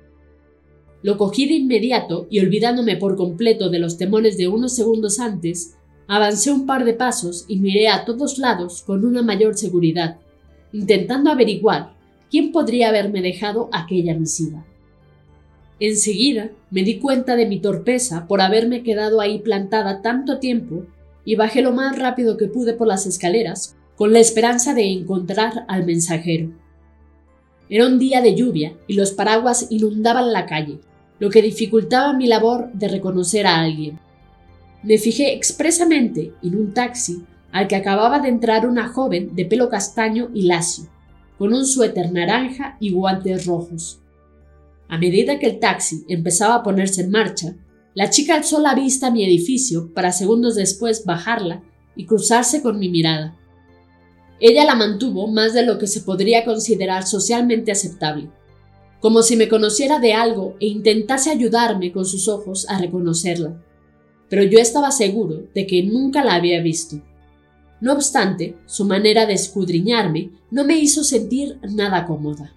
Lo 1.02 1.18
cogí 1.18 1.48
de 1.48 1.56
inmediato 1.56 2.28
y 2.30 2.40
olvidándome 2.40 2.96
por 2.96 3.16
completo 3.16 3.72
de 3.72 3.80
los 3.80 3.98
temores 3.98 4.38
de 4.38 4.48
unos 4.48 4.76
segundos 4.76 5.20
antes, 5.20 5.78
avancé 6.08 6.52
un 6.52 6.68
par 6.68 6.86
de 6.86 6.94
pasos 6.94 7.46
y 7.48 7.58
miré 7.58 7.90
a 7.90 8.06
todos 8.06 8.38
lados 8.38 8.84
con 8.84 9.04
una 9.04 9.24
mayor 9.24 9.58
seguridad, 9.58 10.20
intentando 10.72 11.32
averiguar 11.32 11.97
quién 12.30 12.52
podría 12.52 12.90
haberme 12.90 13.22
dejado 13.22 13.70
aquella 13.72 14.14
misiva. 14.16 14.66
Enseguida 15.80 16.50
me 16.72 16.84
di 16.84 17.00
cuenta 17.00 17.36
de 17.36 17.46
mi 17.46 17.60
torpeza 17.60 18.28
por 18.28 18.42
haberme 18.42 18.84
quedado 18.84 19.22
ahí 19.22 19.40
plantada 19.40 20.02
tanto 20.02 20.40
tiempo 20.40 20.86
y 21.24 21.36
bajé 21.36 21.62
lo 21.62 21.72
más 21.72 21.98
rápido 21.98 22.38
que 22.38 22.48
pude 22.48 22.74
por 22.74 22.88
las 22.88 23.06
escaleras 23.06 23.76
con 23.96 24.14
la 24.14 24.20
esperanza 24.20 24.74
de 24.74 24.92
encontrar 24.92 25.66
al 25.68 25.86
mensajero. 25.86 26.52
Era 27.70 27.86
un 27.86 28.00
día 28.00 28.22
de 28.22 28.36
lluvia 28.36 28.74
y 28.88 28.94
los 28.94 29.12
paraguas 29.12 29.68
inundaban 29.70 30.32
la 30.32 30.46
calle, 30.46 30.80
lo 31.20 31.30
que 31.30 31.42
dificultaba 31.42 32.14
mi 32.14 32.28
labor 32.28 32.72
de 32.74 32.88
reconocer 32.88 33.46
a 33.46 33.60
alguien. 33.60 34.00
Me 34.84 34.98
fijé 34.98 35.34
expresamente 35.34 36.32
en 36.42 36.56
un 36.56 36.74
taxi 36.74 37.24
al 37.52 37.68
que 37.68 37.76
acababa 37.76 38.20
de 38.20 38.30
entrar 38.30 38.68
una 38.68 38.88
joven 38.88 39.36
de 39.36 39.46
pelo 39.46 39.70
castaño 39.70 40.30
y 40.34 40.44
lacio, 40.44 40.88
con 41.38 41.54
un 41.54 41.66
suéter 41.66 42.12
naranja 42.12 42.78
y 42.80 42.92
guantes 42.92 43.46
rojos. 43.46 44.00
A 44.90 44.98
medida 44.98 45.40
que 45.40 45.48
el 45.48 45.60
taxi 45.60 46.06
empezaba 46.08 46.56
a 46.56 46.64
ponerse 46.64 47.02
en 47.02 47.12
marcha, 47.12 47.56
la 47.94 48.10
chica 48.10 48.36
alzó 48.36 48.60
la 48.60 48.76
vista 48.76 49.08
a 49.08 49.12
mi 49.12 49.26
edificio 49.26 49.94
para 49.94 50.12
segundos 50.12 50.56
después 50.56 51.04
bajarla 51.06 51.64
y 51.96 52.06
cruzarse 52.06 52.62
con 52.62 52.80
mi 52.80 52.90
mirada. 52.90 53.38
Ella 54.40 54.66
la 54.66 54.76
mantuvo 54.76 55.28
más 55.28 55.54
de 55.54 55.66
lo 55.66 55.80
que 55.80 55.88
se 55.88 56.02
podría 56.02 56.46
considerar 56.46 57.08
socialmente 57.08 57.72
aceptable, 57.72 58.30
como 59.00 59.24
si 59.24 59.36
me 59.36 59.50
conociera 59.50 60.00
de 60.00 60.14
algo 60.14 60.56
e 60.60 60.68
intentase 60.68 61.32
ayudarme 61.32 61.92
con 61.92 62.06
sus 62.06 62.28
ojos 62.28 62.68
a 62.70 62.78
reconocerla. 62.80 63.62
Pero 64.30 64.44
yo 64.44 64.60
estaba 64.60 64.92
seguro 64.92 65.48
de 65.54 65.66
que 65.66 65.84
nunca 65.84 66.24
la 66.24 66.36
había 66.36 66.62
visto. 66.62 67.02
No 67.80 67.94
obstante, 67.94 68.56
su 68.66 68.86
manera 68.86 69.26
de 69.26 69.34
escudriñarme 69.34 70.32
no 70.50 70.64
me 70.64 70.78
hizo 70.78 71.04
sentir 71.04 71.60
nada 71.62 72.06
cómoda. 72.06 72.54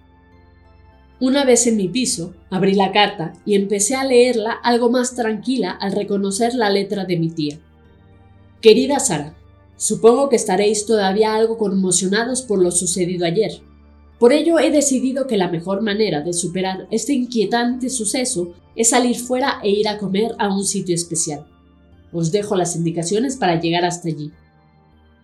Una 1.19 1.45
vez 1.45 1.67
en 1.67 1.77
mi 1.77 1.87
piso, 1.87 2.33
abrí 2.49 2.73
la 2.73 2.91
carta 2.91 3.33
y 3.45 3.53
empecé 3.53 3.95
a 3.95 4.03
leerla 4.03 4.53
algo 4.53 4.89
más 4.89 5.13
tranquila 5.13 5.69
al 5.69 5.91
reconocer 5.91 6.55
la 6.55 6.71
letra 6.71 7.05
de 7.05 7.17
mi 7.17 7.29
tía. 7.29 7.59
Querida 8.59 8.99
Sara, 8.99 9.35
supongo 9.77 10.29
que 10.29 10.35
estaréis 10.35 10.87
todavía 10.87 11.35
algo 11.35 11.59
conmocionados 11.59 12.41
por 12.41 12.59
lo 12.59 12.71
sucedido 12.71 13.27
ayer. 13.27 13.61
Por 14.17 14.33
ello 14.33 14.57
he 14.57 14.71
decidido 14.71 15.27
que 15.27 15.37
la 15.37 15.49
mejor 15.49 15.83
manera 15.83 16.21
de 16.21 16.33
superar 16.33 16.87
este 16.89 17.13
inquietante 17.13 17.89
suceso 17.89 18.53
es 18.75 18.89
salir 18.89 19.19
fuera 19.19 19.59
e 19.63 19.69
ir 19.69 19.87
a 19.87 19.99
comer 19.99 20.33
a 20.39 20.51
un 20.51 20.65
sitio 20.65 20.95
especial. 20.95 21.45
Os 22.11 22.31
dejo 22.31 22.55
las 22.55 22.75
indicaciones 22.75 23.37
para 23.37 23.59
llegar 23.59 23.85
hasta 23.85 24.09
allí. 24.09 24.31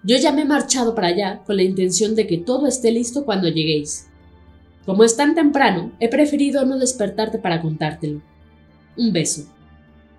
Yo 0.07 0.15
ya 0.15 0.31
me 0.31 0.43
he 0.43 0.45
marchado 0.45 0.95
para 0.95 1.09
allá 1.09 1.43
con 1.45 1.57
la 1.57 1.63
intención 1.63 2.15
de 2.15 2.27
que 2.27 2.37
todo 2.37 2.65
esté 2.65 2.91
listo 2.91 3.25
cuando 3.25 3.49
lleguéis. 3.49 4.07
Como 4.85 5.03
es 5.03 5.17
tan 5.17 5.35
temprano, 5.35 5.91
he 5.99 6.07
preferido 6.07 6.65
no 6.65 6.79
despertarte 6.79 7.39
para 7.39 7.61
contártelo. 7.61 8.21
Un 8.95 9.11
beso. 9.11 9.43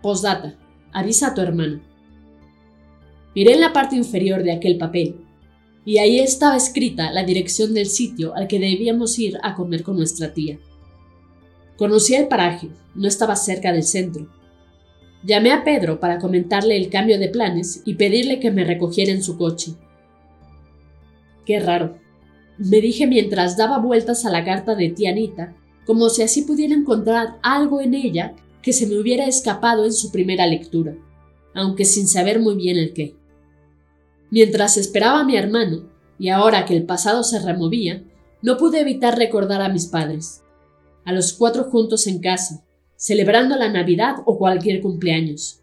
Postdata. 0.03 0.55
Avisa 0.93 1.29
a 1.29 1.35
tu 1.35 1.41
hermano. 1.41 1.81
Miré 3.35 3.55
en 3.55 3.63
la 3.63 3.73
parte 3.73 3.97
inferior 3.97 4.43
de 4.43 4.53
aquel 4.53 4.77
papel, 4.77 5.25
y 5.87 5.97
ahí 5.97 6.19
estaba 6.21 6.59
escrita 6.59 7.11
la 7.11 7.25
dirección 7.25 7.73
del 7.73 7.87
sitio 7.87 8.35
al 8.37 8.47
que 8.47 8.59
debíamos 8.59 9.19
ir 9.19 9.39
a 9.43 9.55
comer 9.55 9.85
con 9.85 9.97
nuestra 9.97 10.35
tía. 10.35 10.59
Conocía 11.79 12.21
el 12.21 12.29
paraje, 12.29 12.69
no 12.95 13.09
estaba 13.09 13.37
cerca 13.37 13.73
del 13.73 13.85
centro. 13.85 14.29
Llamé 15.25 15.53
a 15.53 15.65
Pedro 15.65 15.99
para 15.99 16.19
comentarle 16.19 16.77
el 16.77 16.91
cambio 16.91 17.19
de 17.19 17.29
planes 17.29 17.83
y 17.85 17.95
pedirle 17.95 18.39
que 18.39 18.51
me 18.51 18.65
recogiera 18.65 19.11
en 19.13 19.23
su 19.23 19.37
coche. 19.37 19.73
Qué 21.45 21.59
raro, 21.61 21.99
me 22.59 22.81
dije 22.81 23.07
mientras 23.07 23.57
daba 23.57 23.79
vueltas 23.79 24.27
a 24.27 24.31
la 24.31 24.45
carta 24.45 24.75
de 24.75 24.91
tía 24.91 25.11
Anita, 25.11 25.57
como 25.87 26.09
si 26.09 26.23
así 26.23 26.43
pudiera 26.43 26.75
encontrar 26.75 27.39
algo 27.43 27.81
en 27.81 27.95
ella 27.95 28.35
que 28.63 28.73
se 28.73 28.87
me 28.87 28.99
hubiera 28.99 29.27
escapado 29.27 29.85
en 29.85 29.93
su 29.93 30.13
primera 30.13 30.47
lectura, 30.47 30.97
aunque 31.55 31.85
sin 31.85 32.07
saber 32.07 32.41
muy 32.41 32.57
bien 32.57 32.77
el 32.77 32.93
qué. 32.93 33.17
Mientras 34.31 34.77
esperaba 34.77 35.21
a 35.21 35.25
mi 35.25 35.37
hermano, 35.37 35.89
y 36.19 36.29
ahora 36.29 36.65
que 36.65 36.77
el 36.77 36.85
pasado 36.85 37.23
se 37.23 37.39
removía, 37.39 38.03
no 38.43 38.57
pude 38.57 38.81
evitar 38.81 39.17
recordar 39.17 39.63
a 39.63 39.69
mis 39.69 39.87
padres, 39.87 40.43
a 41.05 41.13
los 41.13 41.33
cuatro 41.33 41.65
juntos 41.65 42.07
en 42.07 42.21
casa, 42.21 42.65
celebrando 42.99 43.57
la 43.57 43.71
Navidad 43.71 44.17
o 44.27 44.37
cualquier 44.37 44.83
cumpleaños, 44.83 45.61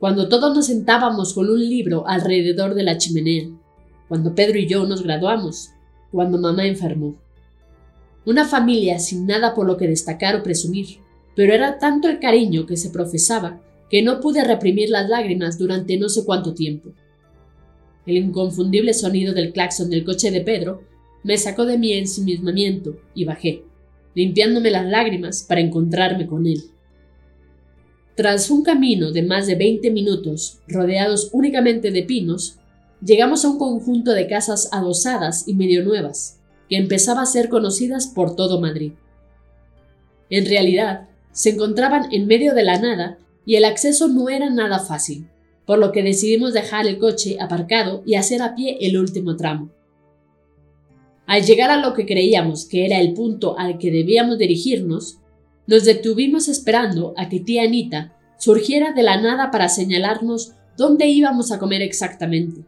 cuando 0.00 0.28
todos 0.28 0.52
nos 0.52 0.66
sentábamos 0.66 1.32
con 1.32 1.48
un 1.48 1.60
libro 1.60 2.08
alrededor 2.08 2.74
de 2.74 2.82
la 2.82 2.98
chimenea, 2.98 3.46
cuando 4.08 4.34
Pedro 4.34 4.58
y 4.58 4.66
yo 4.66 4.84
nos 4.84 5.04
graduamos, 5.04 5.70
cuando 6.10 6.38
mamá 6.38 6.66
enfermó. 6.66 7.14
Una 8.24 8.44
familia 8.44 8.98
sin 8.98 9.26
nada 9.26 9.54
por 9.54 9.64
lo 9.64 9.76
que 9.76 9.86
destacar 9.86 10.34
o 10.34 10.42
presumir, 10.42 10.98
pero 11.36 11.54
era 11.54 11.78
tanto 11.78 12.08
el 12.08 12.18
cariño 12.18 12.66
que 12.66 12.76
se 12.76 12.90
profesaba 12.90 13.60
que 13.88 14.02
no 14.02 14.20
pude 14.20 14.42
reprimir 14.42 14.90
las 14.90 15.08
lágrimas 15.08 15.58
durante 15.58 15.96
no 15.96 16.08
sé 16.08 16.24
cuánto 16.24 16.52
tiempo. 16.52 16.90
El 18.06 18.16
inconfundible 18.16 18.92
sonido 18.92 19.32
del 19.34 19.52
claxon 19.52 19.88
del 19.88 20.04
coche 20.04 20.32
de 20.32 20.40
Pedro 20.40 20.82
me 21.22 21.38
sacó 21.38 21.64
de 21.64 21.78
mi 21.78 21.92
ensimismamiento 21.92 22.96
y 23.14 23.24
bajé, 23.24 23.62
limpiándome 24.16 24.70
las 24.70 24.86
lágrimas 24.86 25.44
para 25.44 25.60
encontrarme 25.60 26.26
con 26.26 26.46
él. 26.46 26.62
Tras 28.16 28.50
un 28.50 28.64
camino 28.64 29.12
de 29.12 29.22
más 29.22 29.46
de 29.46 29.56
veinte 29.56 29.90
minutos, 29.90 30.60
rodeados 30.66 31.28
únicamente 31.34 31.90
de 31.90 32.02
pinos, 32.02 32.56
llegamos 33.04 33.44
a 33.44 33.50
un 33.50 33.58
conjunto 33.58 34.12
de 34.12 34.26
casas 34.26 34.70
adosadas 34.72 35.46
y 35.46 35.52
medio 35.54 35.84
nuevas, 35.84 36.40
que 36.70 36.78
empezaba 36.78 37.20
a 37.20 37.26
ser 37.26 37.50
conocidas 37.50 38.06
por 38.06 38.34
todo 38.34 38.58
Madrid. 38.58 38.92
En 40.30 40.46
realidad, 40.46 41.08
se 41.32 41.50
encontraban 41.50 42.10
en 42.10 42.26
medio 42.26 42.54
de 42.54 42.64
la 42.64 42.80
nada 42.80 43.18
y 43.44 43.56
el 43.56 43.66
acceso 43.66 44.08
no 44.08 44.30
era 44.30 44.48
nada 44.48 44.78
fácil, 44.78 45.28
por 45.66 45.78
lo 45.78 45.92
que 45.92 46.02
decidimos 46.02 46.54
dejar 46.54 46.86
el 46.86 46.98
coche 46.98 47.36
aparcado 47.38 48.02
y 48.06 48.14
hacer 48.14 48.40
a 48.40 48.54
pie 48.54 48.78
el 48.80 48.96
último 48.96 49.36
tramo. 49.36 49.70
Al 51.26 51.42
llegar 51.42 51.70
a 51.70 51.80
lo 51.80 51.94
que 51.94 52.06
creíamos 52.06 52.66
que 52.66 52.86
era 52.86 53.00
el 53.00 53.12
punto 53.12 53.58
al 53.58 53.78
que 53.78 53.90
debíamos 53.90 54.38
dirigirnos, 54.38 55.18
nos 55.66 55.84
detuvimos 55.84 56.48
esperando 56.48 57.14
a 57.16 57.28
que 57.28 57.40
tía 57.40 57.64
Anita 57.64 58.16
surgiera 58.38 58.92
de 58.92 59.02
la 59.02 59.20
nada 59.20 59.50
para 59.50 59.68
señalarnos 59.68 60.52
dónde 60.76 61.08
íbamos 61.08 61.50
a 61.50 61.58
comer 61.58 61.82
exactamente 61.82 62.64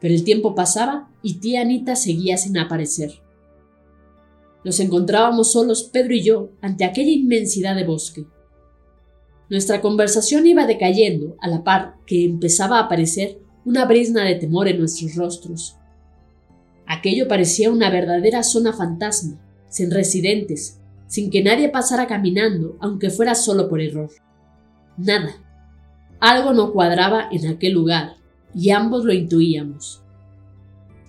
pero 0.00 0.14
el 0.14 0.24
tiempo 0.24 0.54
pasaba 0.54 1.10
y 1.22 1.34
tía 1.34 1.62
Anita 1.62 1.96
seguía 1.96 2.36
sin 2.36 2.58
aparecer. 2.58 3.12
Nos 4.64 4.80
encontrábamos 4.80 5.52
solos 5.52 5.84
Pedro 5.84 6.14
y 6.14 6.22
yo 6.22 6.50
ante 6.60 6.84
aquella 6.84 7.10
inmensidad 7.10 7.76
de 7.76 7.84
bosque. 7.84 8.26
Nuestra 9.48 9.80
conversación 9.80 10.46
iba 10.46 10.66
decayendo 10.66 11.36
a 11.40 11.48
la 11.48 11.62
par 11.62 11.96
que 12.04 12.24
empezaba 12.24 12.78
a 12.78 12.82
aparecer 12.84 13.38
una 13.64 13.84
brisna 13.84 14.24
de 14.24 14.34
temor 14.34 14.68
en 14.68 14.80
nuestros 14.80 15.14
rostros. 15.14 15.76
Aquello 16.86 17.28
parecía 17.28 17.70
una 17.70 17.90
verdadera 17.90 18.42
zona 18.42 18.72
fantasma, 18.72 19.38
sin 19.68 19.90
residentes, 19.90 20.80
sin 21.08 21.30
que 21.30 21.42
nadie 21.42 21.68
pasara 21.68 22.06
caminando, 22.06 22.76
aunque 22.80 23.10
fuera 23.10 23.34
solo 23.34 23.68
por 23.68 23.80
error. 23.80 24.10
Nada. 24.96 25.34
Algo 26.20 26.52
no 26.52 26.72
cuadraba 26.72 27.28
en 27.30 27.46
aquel 27.48 27.72
lugar, 27.72 28.16
y 28.54 28.70
ambos 28.70 29.04
lo 29.04 29.12
intuíamos. 29.12 30.02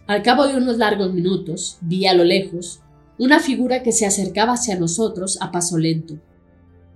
Al 0.07 0.21
cabo 0.21 0.47
de 0.47 0.57
unos 0.57 0.77
largos 0.77 1.13
minutos, 1.13 1.77
vi 1.81 2.07
a 2.07 2.13
lo 2.13 2.23
lejos 2.23 2.81
una 3.19 3.39
figura 3.39 3.83
que 3.83 3.91
se 3.91 4.05
acercaba 4.05 4.53
hacia 4.53 4.79
nosotros 4.79 5.37
a 5.41 5.51
paso 5.51 5.77
lento. 5.77 6.19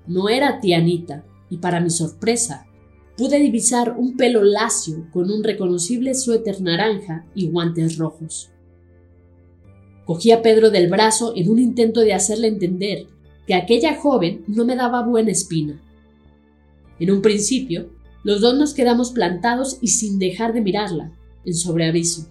No 0.07 0.29
era 0.29 0.59
Tianita, 0.59 1.23
y 1.49 1.57
para 1.57 1.79
mi 1.79 1.89
sorpresa, 1.89 2.65
pude 3.17 3.39
divisar 3.39 3.95
un 3.97 4.17
pelo 4.17 4.43
lacio 4.43 5.07
con 5.11 5.29
un 5.29 5.43
reconocible 5.43 6.13
suéter 6.13 6.61
naranja 6.61 7.25
y 7.35 7.49
guantes 7.49 7.97
rojos. 7.97 8.51
Cogí 10.05 10.31
a 10.31 10.41
Pedro 10.41 10.71
del 10.71 10.89
brazo 10.89 11.33
en 11.35 11.49
un 11.49 11.59
intento 11.59 12.01
de 12.01 12.13
hacerle 12.13 12.47
entender 12.47 13.05
que 13.45 13.55
aquella 13.55 13.95
joven 13.95 14.43
no 14.47 14.65
me 14.65 14.75
daba 14.75 15.03
buena 15.03 15.31
espina. 15.31 15.81
En 16.99 17.11
un 17.11 17.21
principio, 17.21 17.89
los 18.23 18.41
dos 18.41 18.55
nos 18.55 18.73
quedamos 18.73 19.11
plantados 19.11 19.77
y 19.81 19.87
sin 19.87 20.19
dejar 20.19 20.53
de 20.53 20.61
mirarla, 20.61 21.11
en 21.45 21.53
sobreaviso. 21.53 22.27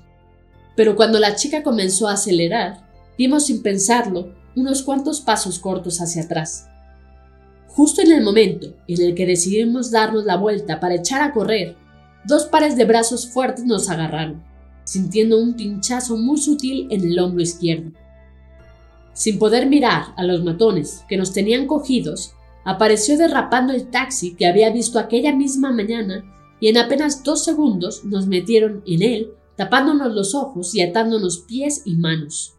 Pero 0.76 0.96
cuando 0.96 1.18
la 1.18 1.34
chica 1.34 1.62
comenzó 1.62 2.08
a 2.08 2.12
acelerar, 2.12 2.88
dimos 3.18 3.46
sin 3.46 3.62
pensarlo 3.62 4.34
unos 4.56 4.82
cuantos 4.82 5.20
pasos 5.20 5.58
cortos 5.58 6.00
hacia 6.00 6.22
atrás. 6.22 6.66
Justo 7.68 8.02
en 8.02 8.12
el 8.12 8.22
momento 8.22 8.74
en 8.88 9.02
el 9.02 9.14
que 9.14 9.26
decidimos 9.26 9.90
darnos 9.90 10.24
la 10.24 10.36
vuelta 10.36 10.80
para 10.80 10.96
echar 10.96 11.22
a 11.22 11.32
correr, 11.32 11.76
dos 12.24 12.44
pares 12.44 12.76
de 12.76 12.84
brazos 12.84 13.28
fuertes 13.28 13.64
nos 13.64 13.88
agarraron, 13.88 14.42
sintiendo 14.84 15.38
un 15.38 15.54
pinchazo 15.54 16.16
muy 16.16 16.38
sutil 16.38 16.86
en 16.90 17.02
el 17.02 17.18
hombro 17.18 17.42
izquierdo. 17.42 17.92
Sin 19.12 19.38
poder 19.38 19.66
mirar 19.66 20.14
a 20.16 20.24
los 20.24 20.42
matones 20.42 21.04
que 21.08 21.16
nos 21.16 21.32
tenían 21.32 21.66
cogidos, 21.66 22.32
apareció 22.64 23.16
derrapando 23.18 23.72
el 23.72 23.90
taxi 23.90 24.34
que 24.34 24.46
había 24.46 24.70
visto 24.70 24.98
aquella 24.98 25.34
misma 25.34 25.72
mañana 25.72 26.24
y 26.60 26.68
en 26.68 26.78
apenas 26.78 27.22
dos 27.24 27.44
segundos 27.44 28.04
nos 28.04 28.26
metieron 28.26 28.82
en 28.86 29.02
él, 29.02 29.32
tapándonos 29.56 30.14
los 30.14 30.34
ojos 30.34 30.74
y 30.74 30.82
atándonos 30.82 31.40
pies 31.40 31.82
y 31.84 31.96
manos. 31.96 32.54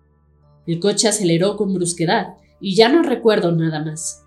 El 0.67 0.79
coche 0.79 1.07
aceleró 1.07 1.57
con 1.57 1.73
brusquedad 1.73 2.35
y 2.59 2.75
ya 2.75 2.89
no 2.89 3.03
recuerdo 3.03 3.51
nada 3.51 3.83
más. 3.83 4.23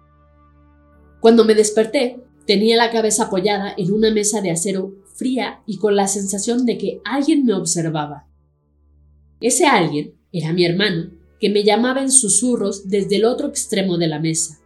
Cuando 1.21 1.45
me 1.45 1.55
desperté, 1.55 2.21
tenía 2.47 2.77
la 2.77 2.91
cabeza 2.91 3.25
apoyada 3.25 3.75
en 3.77 3.93
una 3.93 4.11
mesa 4.11 4.41
de 4.41 4.51
acero 4.51 4.93
fría 5.15 5.63
y 5.67 5.79
con 5.79 5.97
la 5.97 6.09
sensación 6.09 6.67
de 6.67 6.77
que 6.77 7.01
alguien 7.05 7.45
me 7.45 7.55
observaba. 7.55 8.27
Ese 9.41 9.67
alguien 9.67 10.15
era 10.33 10.53
mi 10.53 10.65
hermano, 10.67 11.13
que 11.41 11.49
me 11.49 11.65
llamaba 11.65 12.03
en 12.03 12.11
susurros 12.11 12.89
desde 12.89 13.17
el 13.17 13.25
otro 13.25 13.49
extremo 13.49 13.97
de 13.99 14.09
la 14.09 14.19
mesa. 14.19 14.61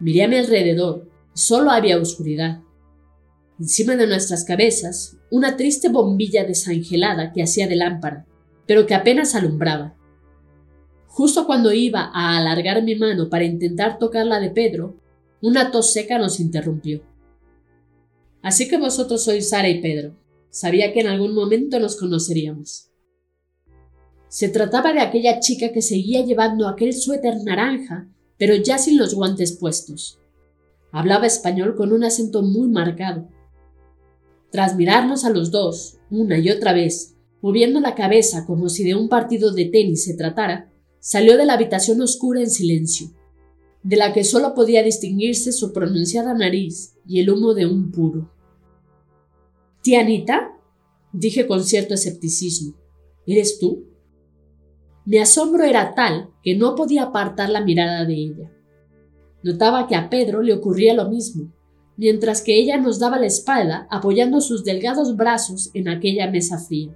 Miré 0.00 0.24
a 0.24 0.28
mi 0.28 0.36
alrededor 0.36 1.08
solo 1.38 1.70
había 1.70 1.98
oscuridad. 1.98 2.60
Encima 3.60 3.96
de 3.96 4.06
nuestras 4.06 4.44
cabezas, 4.44 5.16
una 5.30 5.56
triste 5.56 5.88
bombilla 5.88 6.44
desangelada 6.44 7.32
que 7.32 7.42
hacía 7.42 7.68
de 7.68 7.76
lámpara, 7.76 8.26
pero 8.66 8.86
que 8.86 8.94
apenas 8.94 9.34
alumbraba. 9.34 9.94
Justo 11.06 11.46
cuando 11.46 11.72
iba 11.72 12.10
a 12.12 12.36
alargar 12.36 12.82
mi 12.82 12.94
mano 12.96 13.28
para 13.28 13.44
intentar 13.44 13.98
tocar 13.98 14.26
la 14.26 14.40
de 14.40 14.50
Pedro, 14.50 14.96
una 15.40 15.70
tos 15.70 15.92
seca 15.92 16.18
nos 16.18 16.40
interrumpió. 16.40 17.02
Así 18.42 18.68
que 18.68 18.78
vosotros 18.78 19.24
sois 19.24 19.48
Sara 19.48 19.68
y 19.68 19.80
Pedro. 19.80 20.16
Sabía 20.50 20.92
que 20.92 21.00
en 21.00 21.08
algún 21.08 21.34
momento 21.34 21.78
nos 21.78 21.96
conoceríamos. 21.96 22.90
Se 24.28 24.48
trataba 24.48 24.92
de 24.92 25.00
aquella 25.00 25.40
chica 25.40 25.72
que 25.72 25.82
seguía 25.82 26.24
llevando 26.24 26.68
aquel 26.68 26.92
suéter 26.92 27.42
naranja, 27.44 28.08
pero 28.36 28.54
ya 28.54 28.78
sin 28.78 28.98
los 28.98 29.14
guantes 29.14 29.52
puestos. 29.52 30.18
Hablaba 30.92 31.26
español 31.26 31.76
con 31.76 31.92
un 31.92 32.04
acento 32.04 32.42
muy 32.42 32.68
marcado. 32.68 33.28
Tras 34.50 34.76
mirarnos 34.76 35.24
a 35.24 35.30
los 35.30 35.50
dos, 35.50 35.98
una 36.10 36.38
y 36.38 36.50
otra 36.50 36.72
vez, 36.72 37.16
moviendo 37.42 37.80
la 37.80 37.94
cabeza 37.94 38.46
como 38.46 38.68
si 38.68 38.84
de 38.84 38.94
un 38.94 39.08
partido 39.08 39.52
de 39.52 39.66
tenis 39.66 40.04
se 40.04 40.14
tratara, 40.14 40.72
salió 41.00 41.36
de 41.36 41.44
la 41.44 41.54
habitación 41.54 42.00
oscura 42.00 42.40
en 42.40 42.50
silencio, 42.50 43.10
de 43.82 43.96
la 43.96 44.12
que 44.12 44.24
solo 44.24 44.54
podía 44.54 44.82
distinguirse 44.82 45.52
su 45.52 45.72
pronunciada 45.72 46.34
nariz 46.34 46.96
y 47.06 47.20
el 47.20 47.30
humo 47.30 47.54
de 47.54 47.66
un 47.66 47.90
puro. 47.90 48.30
¿Tía 49.82 50.00
Anita? 50.00 50.52
dije 51.12 51.46
con 51.46 51.64
cierto 51.64 51.94
escepticismo. 51.94 52.74
¿Eres 53.26 53.58
tú? 53.58 53.86
Mi 55.04 55.18
asombro 55.18 55.64
era 55.64 55.94
tal 55.94 56.30
que 56.42 56.54
no 56.54 56.74
podía 56.74 57.04
apartar 57.04 57.48
la 57.48 57.62
mirada 57.62 58.04
de 58.04 58.14
ella. 58.14 58.52
Notaba 59.42 59.86
que 59.86 59.94
a 59.94 60.10
Pedro 60.10 60.42
le 60.42 60.52
ocurría 60.52 60.92
lo 60.94 61.08
mismo, 61.08 61.52
mientras 61.96 62.42
que 62.42 62.58
ella 62.58 62.76
nos 62.76 62.98
daba 62.98 63.18
la 63.18 63.26
espalda 63.26 63.86
apoyando 63.90 64.40
sus 64.40 64.64
delgados 64.64 65.16
brazos 65.16 65.70
en 65.74 65.88
aquella 65.88 66.30
mesa 66.30 66.58
fría. 66.58 66.94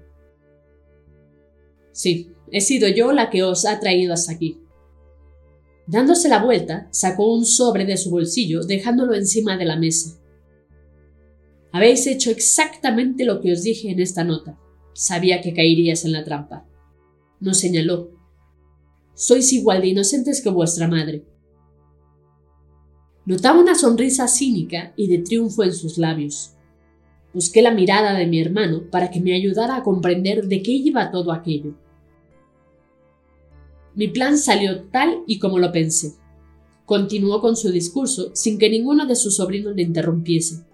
Sí, 1.92 2.32
he 2.50 2.60
sido 2.60 2.88
yo 2.88 3.12
la 3.12 3.30
que 3.30 3.42
os 3.42 3.64
ha 3.64 3.80
traído 3.80 4.12
hasta 4.12 4.32
aquí. 4.32 4.61
Dándose 5.86 6.28
la 6.28 6.42
vuelta, 6.42 6.88
sacó 6.90 7.34
un 7.34 7.44
sobre 7.44 7.84
de 7.84 7.96
su 7.96 8.10
bolsillo, 8.10 8.62
dejándolo 8.62 9.14
encima 9.14 9.56
de 9.56 9.64
la 9.64 9.76
mesa. 9.76 10.18
Habéis 11.72 12.06
hecho 12.06 12.30
exactamente 12.30 13.24
lo 13.24 13.40
que 13.40 13.52
os 13.52 13.62
dije 13.62 13.90
en 13.90 14.00
esta 14.00 14.24
nota. 14.24 14.58
Sabía 14.94 15.40
que 15.40 15.54
caerías 15.54 16.04
en 16.04 16.12
la 16.12 16.22
trampa. 16.22 16.66
Nos 17.40 17.58
señaló. 17.58 18.10
Sois 19.14 19.52
igual 19.52 19.80
de 19.80 19.88
inocentes 19.88 20.42
que 20.42 20.50
vuestra 20.50 20.86
madre. 20.86 21.24
Notaba 23.24 23.60
una 23.60 23.74
sonrisa 23.74 24.28
cínica 24.28 24.92
y 24.96 25.08
de 25.08 25.18
triunfo 25.18 25.64
en 25.64 25.72
sus 25.72 25.96
labios. 25.96 26.54
Busqué 27.32 27.62
la 27.62 27.70
mirada 27.70 28.12
de 28.12 28.26
mi 28.26 28.40
hermano 28.40 28.90
para 28.90 29.10
que 29.10 29.20
me 29.20 29.34
ayudara 29.34 29.76
a 29.76 29.82
comprender 29.82 30.48
de 30.48 30.62
qué 30.62 30.72
iba 30.72 31.10
todo 31.10 31.32
aquello. 31.32 31.74
Mi 33.94 34.08
plan 34.08 34.38
salió 34.38 34.84
tal 34.84 35.22
y 35.26 35.38
como 35.38 35.58
lo 35.58 35.72
pensé. 35.72 36.14
Continuó 36.86 37.40
con 37.40 37.56
su 37.56 37.70
discurso 37.70 38.30
sin 38.34 38.58
que 38.58 38.70
ninguno 38.70 39.06
de 39.06 39.16
sus 39.16 39.36
sobrinos 39.36 39.74
le 39.76 39.82
interrumpiese. 39.82 40.64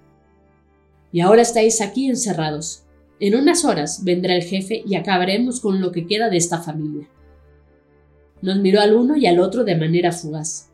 Y 1.12 1.20
ahora 1.20 1.42
estáis 1.42 1.80
aquí 1.80 2.08
encerrados. 2.08 2.84
En 3.20 3.34
unas 3.34 3.64
horas 3.64 4.04
vendrá 4.04 4.36
el 4.36 4.44
jefe 4.44 4.82
y 4.86 4.94
acabaremos 4.94 5.60
con 5.60 5.80
lo 5.80 5.90
que 5.90 6.06
queda 6.06 6.30
de 6.30 6.36
esta 6.36 6.60
familia. 6.60 7.08
Nos 8.40 8.58
miró 8.58 8.80
al 8.80 8.94
uno 8.94 9.16
y 9.16 9.26
al 9.26 9.40
otro 9.40 9.64
de 9.64 9.76
manera 9.76 10.12
fugaz. 10.12 10.68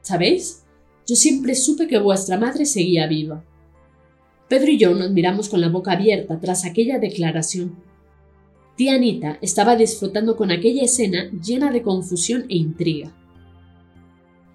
¿Sabéis? 0.00 0.62
Yo 1.06 1.14
siempre 1.14 1.54
supe 1.54 1.86
que 1.86 1.98
vuestra 1.98 2.38
madre 2.38 2.64
seguía 2.64 3.06
viva. 3.06 3.44
Pedro 4.48 4.70
y 4.70 4.78
yo 4.78 4.94
nos 4.94 5.10
miramos 5.10 5.48
con 5.48 5.60
la 5.60 5.68
boca 5.68 5.92
abierta 5.92 6.40
tras 6.40 6.64
aquella 6.64 6.98
declaración. 6.98 7.76
Tía 8.76 8.94
Anita 8.94 9.38
estaba 9.40 9.76
disfrutando 9.76 10.36
con 10.36 10.50
aquella 10.50 10.82
escena 10.82 11.30
llena 11.42 11.70
de 11.70 11.82
confusión 11.82 12.44
e 12.48 12.56
intriga. 12.56 13.12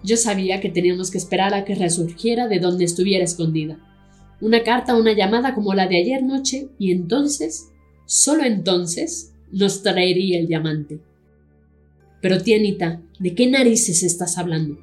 Yo 0.04 0.18
sabía 0.18 0.62
que 0.62 0.70
teníamos 0.70 1.12
que 1.12 1.18
esperar 1.18 1.54
a 1.54 1.66
que 1.66 1.76
resurgiera 1.76 2.48
de 2.48 2.60
donde 2.60 2.86
estuviera 2.86 3.24
escondida 3.24 3.80
una 4.42 4.64
carta 4.64 4.96
una 4.96 5.14
llamada 5.14 5.54
como 5.54 5.74
la 5.74 5.88
de 5.88 5.98
ayer 5.98 6.24
noche 6.24 6.70
y 6.80 6.92
entonces, 6.92 7.70
solo 8.06 8.44
entonces, 8.44 9.34
nos 9.52 9.84
traería 9.84 10.40
el 10.40 10.48
diamante. 10.48 11.00
Pero 12.22 12.42
Tianita, 12.42 13.02
¿de 13.20 13.36
qué 13.36 13.48
narices 13.48 14.04
estás 14.04 14.38
hablando? 14.38 14.80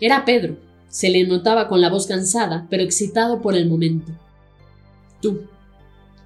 Era 0.00 0.24
Pedro. 0.24 0.58
Se 0.88 1.08
le 1.08 1.26
notaba 1.26 1.68
con 1.68 1.80
la 1.80 1.88
voz 1.88 2.06
cansada, 2.06 2.66
pero 2.68 2.82
excitado 2.82 3.40
por 3.40 3.54
el 3.54 3.68
momento. 3.68 4.12
Tú. 5.22 5.42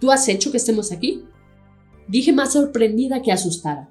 ¿Tú 0.01 0.11
has 0.11 0.27
hecho 0.29 0.51
que 0.51 0.57
estemos 0.57 0.91
aquí? 0.91 1.25
Dije 2.09 2.33
más 2.33 2.53
sorprendida 2.53 3.23
que 3.23 3.33
asustada. 3.33 3.91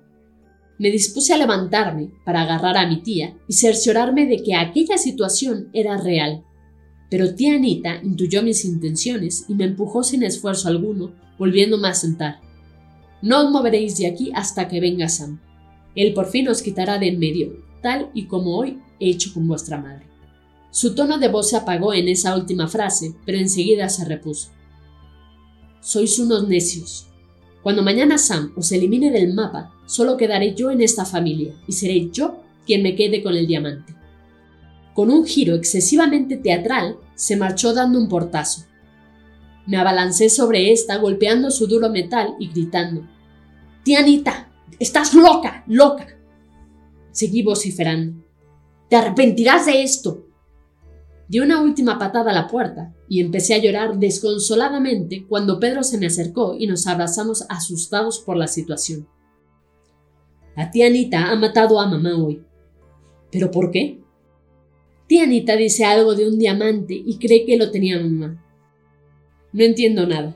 Me 0.80 0.92
dispuse 0.92 1.34
a 1.34 1.38
levantarme 1.38 2.12
para 2.26 2.42
agarrar 2.42 2.78
a 2.78 2.88
mi 2.88 3.02
tía 3.02 3.38
y 3.48 3.54
cerciorarme 3.54 4.26
de 4.26 4.44
que 4.44 4.56
aquella 4.56 4.98
situación 4.98 5.70
era 5.74 5.98
real 5.98 6.44
pero 7.14 7.36
tía 7.36 7.54
Anita 7.54 8.00
intuyó 8.02 8.42
mis 8.42 8.66
intenciones 8.66 9.46
y 9.48 9.54
me 9.54 9.66
empujó 9.66 10.04
sin 10.04 10.24
esfuerzo 10.24 10.68
alguno, 10.68 11.14
volviéndome 11.38 11.88
a 11.88 11.94
sentar. 11.94 12.42
No 13.22 13.46
os 13.46 13.52
moveréis 13.52 14.00
de 14.00 14.08
aquí 14.08 14.32
hasta 14.34 14.68
que 14.68 14.80
venga 14.80 15.08
Sam. 15.08 15.40
Él 15.94 16.16
por 16.16 16.26
fin 16.26 16.48
os 16.48 16.64
quitará 16.64 16.98
de 16.98 17.10
en 17.10 17.20
medio, 17.20 17.64
tal 17.84 18.10
y 18.16 18.26
como 18.26 18.58
hoy 18.58 18.80
he 19.00 19.12
hecho 19.12 19.32
con 19.32 19.48
vuestra 19.48 19.80
madre. 19.80 20.08
Su 20.72 20.96
tono 20.96 21.20
de 21.20 21.28
voz 21.28 21.52
se 21.52 21.56
apagó 21.56 21.94
en 21.94 22.08
esa 22.08 22.36
última 22.36 22.68
frase, 22.68 23.14
pero 23.28 23.38
enseguida 23.38 23.90
se 23.90 24.06
repuso. 24.06 24.50
Sois 25.82 26.18
unos 26.18 26.48
necios. 26.48 27.10
Cuando 27.64 27.82
mañana 27.82 28.18
Sam 28.18 28.52
os 28.58 28.72
elimine 28.74 29.10
del 29.10 29.34
mapa, 29.34 29.74
solo 29.86 30.18
quedaré 30.18 30.54
yo 30.54 30.70
en 30.70 30.82
esta 30.82 31.06
familia 31.06 31.56
y 31.66 31.72
seré 31.72 32.10
yo 32.12 32.42
quien 32.66 32.84
me 32.84 32.94
quede 32.94 33.24
con 33.24 33.36
el 33.36 33.48
diamante. 33.48 33.96
Con 34.94 35.10
un 35.10 35.26
giro 35.26 35.56
excesivamente 35.56 36.36
teatral, 36.36 36.98
se 37.16 37.38
marchó 37.38 37.74
dando 37.74 37.98
un 37.98 38.10
portazo. 38.10 38.66
Me 39.66 39.78
abalancé 39.78 40.30
sobre 40.30 40.74
esta, 40.74 40.98
golpeando 40.98 41.52
su 41.52 41.68
duro 41.68 41.90
metal 41.90 42.36
y 42.38 42.50
gritando: 42.50 43.08
Tía 43.84 44.00
Anita, 44.00 44.52
estás 44.78 45.14
loca, 45.14 45.64
loca. 45.68 46.08
Seguí 47.12 47.44
vociferando: 47.44 48.22
Te 48.90 48.98
arrepentirás 48.98 49.68
de 49.68 49.84
esto. 49.84 50.28
Di 51.30 51.40
una 51.40 51.62
última 51.62 51.98
patada 51.98 52.32
a 52.32 52.34
la 52.34 52.48
puerta 52.48 52.94
y 53.14 53.22
empecé 53.22 53.54
a 53.54 53.60
llorar 53.60 54.00
desconsoladamente 54.00 55.28
cuando 55.30 55.60
Pedro 55.60 55.84
se 55.84 56.00
me 56.00 56.08
acercó 56.08 56.56
y 56.58 56.66
nos 56.66 56.88
abrazamos 56.88 57.46
asustados 57.48 58.18
por 58.18 58.38
la 58.38 58.48
situación. 58.48 59.08
La 60.58 60.72
tía 60.72 60.88
Anita 60.88 61.30
ha 61.30 61.36
matado 61.36 61.80
a 61.80 61.86
mamá 61.86 62.18
hoy. 62.18 62.42
¿Pero 63.32 63.52
por 63.52 63.70
qué? 63.70 64.00
Tía 65.06 65.26
Anita 65.26 65.56
dice 65.56 65.86
algo 65.86 66.16
de 66.16 66.28
un 66.28 66.40
diamante 66.40 66.96
y 67.06 67.20
cree 67.20 67.46
que 67.46 67.56
lo 67.56 67.70
tenía 67.70 68.00
mamá. 68.02 68.44
No 69.52 69.64
entiendo 69.64 70.08
nada. 70.08 70.36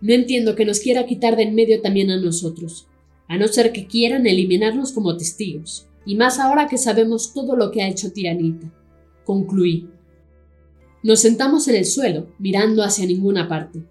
No 0.00 0.14
entiendo 0.14 0.54
que 0.54 0.64
nos 0.64 0.80
quiera 0.80 1.04
quitar 1.04 1.36
de 1.36 1.42
en 1.42 1.54
medio 1.54 1.82
también 1.82 2.10
a 2.10 2.16
nosotros, 2.16 2.88
a 3.28 3.36
no 3.36 3.48
ser 3.48 3.70
que 3.70 3.86
quieran 3.86 4.26
eliminarnos 4.26 4.92
como 4.92 5.18
testigos, 5.18 5.88
y 6.06 6.14
más 6.14 6.38
ahora 6.38 6.68
que 6.68 6.78
sabemos 6.78 7.34
todo 7.34 7.54
lo 7.54 7.70
que 7.70 7.82
ha 7.82 7.88
hecho 7.88 8.14
tía 8.14 8.30
Anita. 8.30 8.72
Concluí. 9.26 9.90
Nos 11.02 11.20
sentamos 11.20 11.66
en 11.66 11.74
el 11.74 11.84
suelo, 11.84 12.28
mirando 12.38 12.84
hacia 12.84 13.06
ninguna 13.06 13.48
parte. 13.48 13.82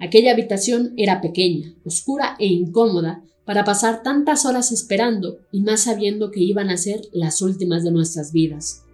Aquella 0.00 0.32
habitación 0.32 0.92
era 0.96 1.20
pequeña, 1.20 1.74
oscura 1.84 2.36
e 2.38 2.46
incómoda 2.46 3.22
para 3.44 3.64
pasar 3.64 4.02
tantas 4.02 4.44
horas 4.44 4.72
esperando 4.72 5.38
y 5.52 5.60
más 5.60 5.84
sabiendo 5.84 6.30
que 6.30 6.40
iban 6.40 6.70
a 6.70 6.76
ser 6.76 7.00
las 7.12 7.42
últimas 7.42 7.84
de 7.84 7.92
nuestras 7.92 8.32
vidas. 8.32 8.84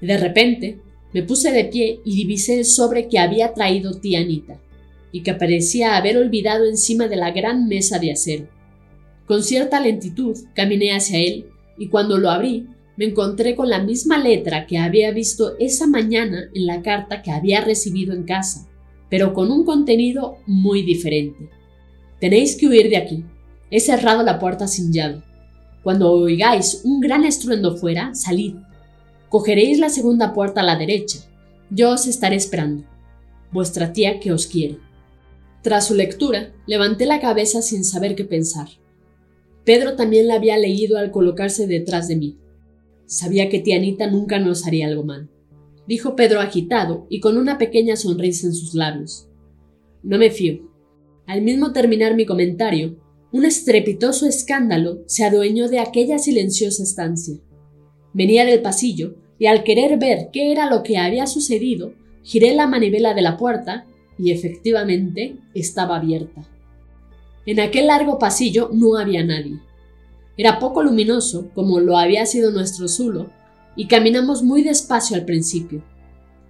De 0.00 0.16
repente, 0.18 0.80
me 1.12 1.22
puse 1.22 1.50
de 1.50 1.64
pie 1.64 2.00
y 2.04 2.14
divisé 2.14 2.58
el 2.58 2.64
sobre 2.64 3.08
que 3.08 3.18
había 3.18 3.54
traído 3.54 3.98
tía 3.98 4.20
Anita, 4.20 4.60
y 5.12 5.22
que 5.22 5.34
parecía 5.34 5.96
haber 5.96 6.16
olvidado 6.16 6.64
encima 6.64 7.08
de 7.08 7.16
la 7.16 7.30
gran 7.30 7.68
mesa 7.68 7.98
de 7.98 8.12
acero. 8.12 8.48
Con 9.26 9.42
cierta 9.42 9.80
lentitud 9.80 10.36
caminé 10.54 10.94
hacia 10.94 11.18
él, 11.18 11.46
y 11.78 11.88
cuando 11.88 12.18
lo 12.18 12.30
abrí, 12.30 12.66
me 12.96 13.06
encontré 13.06 13.56
con 13.56 13.68
la 13.68 13.82
misma 13.82 14.18
letra 14.18 14.66
que 14.66 14.78
había 14.78 15.10
visto 15.12 15.56
esa 15.58 15.86
mañana 15.86 16.50
en 16.54 16.66
la 16.66 16.82
carta 16.82 17.22
que 17.22 17.30
había 17.30 17.62
recibido 17.62 18.12
en 18.12 18.24
casa, 18.24 18.68
pero 19.08 19.32
con 19.32 19.50
un 19.50 19.64
contenido 19.64 20.38
muy 20.46 20.82
diferente. 20.82 21.48
Tenéis 22.20 22.56
que 22.56 22.68
huir 22.68 22.88
de 22.88 22.96
aquí. 22.96 23.24
He 23.70 23.80
cerrado 23.80 24.22
la 24.22 24.38
puerta 24.38 24.68
sin 24.68 24.92
llave. 24.92 25.22
Cuando 25.82 26.12
oigáis 26.12 26.82
un 26.84 27.00
gran 27.00 27.24
estruendo 27.24 27.76
fuera, 27.76 28.14
salid. 28.14 28.54
Cogeréis 29.28 29.78
la 29.78 29.88
segunda 29.88 30.32
puerta 30.34 30.60
a 30.60 30.64
la 30.64 30.76
derecha. 30.76 31.18
Yo 31.70 31.90
os 31.90 32.06
estaré 32.06 32.36
esperando. 32.36 32.84
Vuestra 33.50 33.92
tía 33.92 34.20
que 34.20 34.32
os 34.32 34.46
quiere. 34.46 34.78
Tras 35.62 35.86
su 35.86 35.94
lectura, 35.94 36.52
levanté 36.66 37.06
la 37.06 37.20
cabeza 37.20 37.62
sin 37.62 37.84
saber 37.84 38.14
qué 38.14 38.24
pensar. 38.24 38.68
Pedro 39.64 39.96
también 39.96 40.28
la 40.28 40.34
había 40.34 40.58
leído 40.58 40.98
al 40.98 41.10
colocarse 41.10 41.66
detrás 41.66 42.08
de 42.08 42.16
mí. 42.16 42.36
Sabía 43.12 43.50
que 43.50 43.58
tía 43.58 43.76
Anita 43.76 44.06
nunca 44.06 44.38
nos 44.38 44.66
haría 44.66 44.86
algo 44.86 45.04
mal, 45.04 45.28
dijo 45.86 46.16
Pedro 46.16 46.40
agitado 46.40 47.06
y 47.10 47.20
con 47.20 47.36
una 47.36 47.58
pequeña 47.58 47.94
sonrisa 47.94 48.46
en 48.46 48.54
sus 48.54 48.72
labios. 48.72 49.28
No 50.02 50.16
me 50.16 50.30
fío. 50.30 50.62
Al 51.26 51.42
mismo 51.42 51.74
terminar 51.74 52.16
mi 52.16 52.24
comentario, 52.24 52.96
un 53.30 53.44
estrepitoso 53.44 54.26
escándalo 54.26 55.02
se 55.04 55.26
adueñó 55.26 55.68
de 55.68 55.78
aquella 55.78 56.18
silenciosa 56.18 56.84
estancia. 56.84 57.36
Venía 58.14 58.46
del 58.46 58.62
pasillo 58.62 59.16
y 59.38 59.44
al 59.44 59.62
querer 59.62 59.98
ver 59.98 60.30
qué 60.32 60.50
era 60.50 60.70
lo 60.70 60.82
que 60.82 60.96
había 60.96 61.26
sucedido, 61.26 61.92
giré 62.22 62.54
la 62.54 62.66
manivela 62.66 63.12
de 63.12 63.20
la 63.20 63.36
puerta 63.36 63.84
y 64.18 64.30
efectivamente 64.30 65.36
estaba 65.52 65.96
abierta. 65.98 66.48
En 67.44 67.60
aquel 67.60 67.88
largo 67.88 68.18
pasillo 68.18 68.70
no 68.72 68.96
había 68.96 69.22
nadie. 69.22 69.60
Era 70.36 70.58
poco 70.58 70.82
luminoso, 70.82 71.50
como 71.54 71.80
lo 71.80 71.98
había 71.98 72.24
sido 72.26 72.50
nuestro 72.50 72.88
zulo, 72.88 73.30
y 73.76 73.86
caminamos 73.86 74.42
muy 74.42 74.62
despacio 74.62 75.16
al 75.16 75.24
principio. 75.24 75.82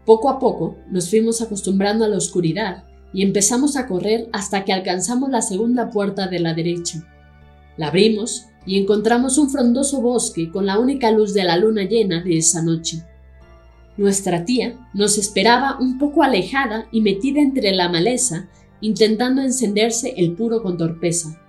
Poco 0.04 0.28
a 0.28 0.38
poco 0.38 0.76
nos 0.90 1.10
fuimos 1.10 1.40
acostumbrando 1.42 2.04
a 2.04 2.08
la 2.08 2.16
oscuridad 2.16 2.84
y 3.12 3.22
empezamos 3.22 3.76
a 3.76 3.86
correr 3.86 4.28
hasta 4.32 4.64
que 4.64 4.72
alcanzamos 4.72 5.30
la 5.30 5.42
segunda 5.42 5.90
puerta 5.90 6.26
de 6.26 6.40
la 6.40 6.54
derecha. 6.54 7.06
La 7.76 7.88
abrimos 7.88 8.46
y 8.66 8.78
encontramos 8.78 9.38
un 9.38 9.50
frondoso 9.50 10.00
bosque 10.00 10.50
con 10.50 10.66
la 10.66 10.78
única 10.78 11.10
luz 11.10 11.34
de 11.34 11.44
la 11.44 11.56
luna 11.56 11.82
llena 11.82 12.22
de 12.22 12.38
esa 12.38 12.62
noche. 12.62 13.04
Nuestra 13.96 14.44
tía 14.44 14.74
nos 14.94 15.18
esperaba 15.18 15.78
un 15.78 15.98
poco 15.98 16.22
alejada 16.22 16.86
y 16.92 17.00
metida 17.00 17.40
entre 17.40 17.72
la 17.72 17.88
maleza, 17.88 18.48
intentando 18.80 19.42
encenderse 19.42 20.14
el 20.16 20.32
puro 20.34 20.62
con 20.62 20.78
torpeza. 20.78 21.41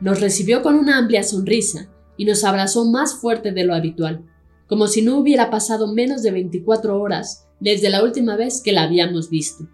Nos 0.00 0.20
recibió 0.20 0.62
con 0.62 0.74
una 0.74 0.98
amplia 0.98 1.22
sonrisa 1.22 1.88
y 2.16 2.24
nos 2.24 2.44
abrazó 2.44 2.84
más 2.84 3.14
fuerte 3.14 3.52
de 3.52 3.64
lo 3.64 3.74
habitual, 3.74 4.24
como 4.66 4.86
si 4.86 5.02
no 5.02 5.18
hubiera 5.18 5.50
pasado 5.50 5.92
menos 5.92 6.22
de 6.22 6.30
24 6.30 7.00
horas 7.00 7.46
desde 7.60 7.90
la 7.90 8.04
última 8.04 8.36
vez 8.36 8.60
que 8.60 8.72
la 8.72 8.82
habíamos 8.82 9.30
visto. 9.30 9.68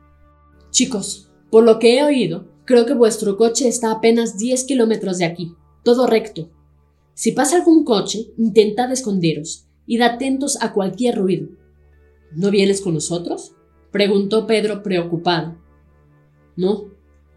Chicos, 0.70 1.30
por 1.50 1.64
lo 1.64 1.78
que 1.78 1.98
he 1.98 2.04
oído, 2.04 2.48
creo 2.64 2.86
que 2.86 2.94
vuestro 2.94 3.36
coche 3.36 3.68
está 3.68 3.90
apenas 3.90 4.38
10 4.38 4.64
kilómetros 4.64 5.18
de 5.18 5.26
aquí, 5.26 5.54
todo 5.82 6.06
recto. 6.06 6.50
Si 7.14 7.32
pasa 7.32 7.56
algún 7.56 7.84
coche, 7.84 8.32
intentad 8.38 8.90
esconderos, 8.90 9.66
id 9.86 10.00
atentos 10.00 10.60
a 10.60 10.72
cualquier 10.72 11.16
ruido. 11.16 11.48
¿No 12.32 12.50
vienes 12.50 12.80
con 12.80 12.94
nosotros? 12.94 13.54
preguntó 13.92 14.46
Pedro 14.46 14.82
preocupado. 14.82 15.56
No, 16.56 16.86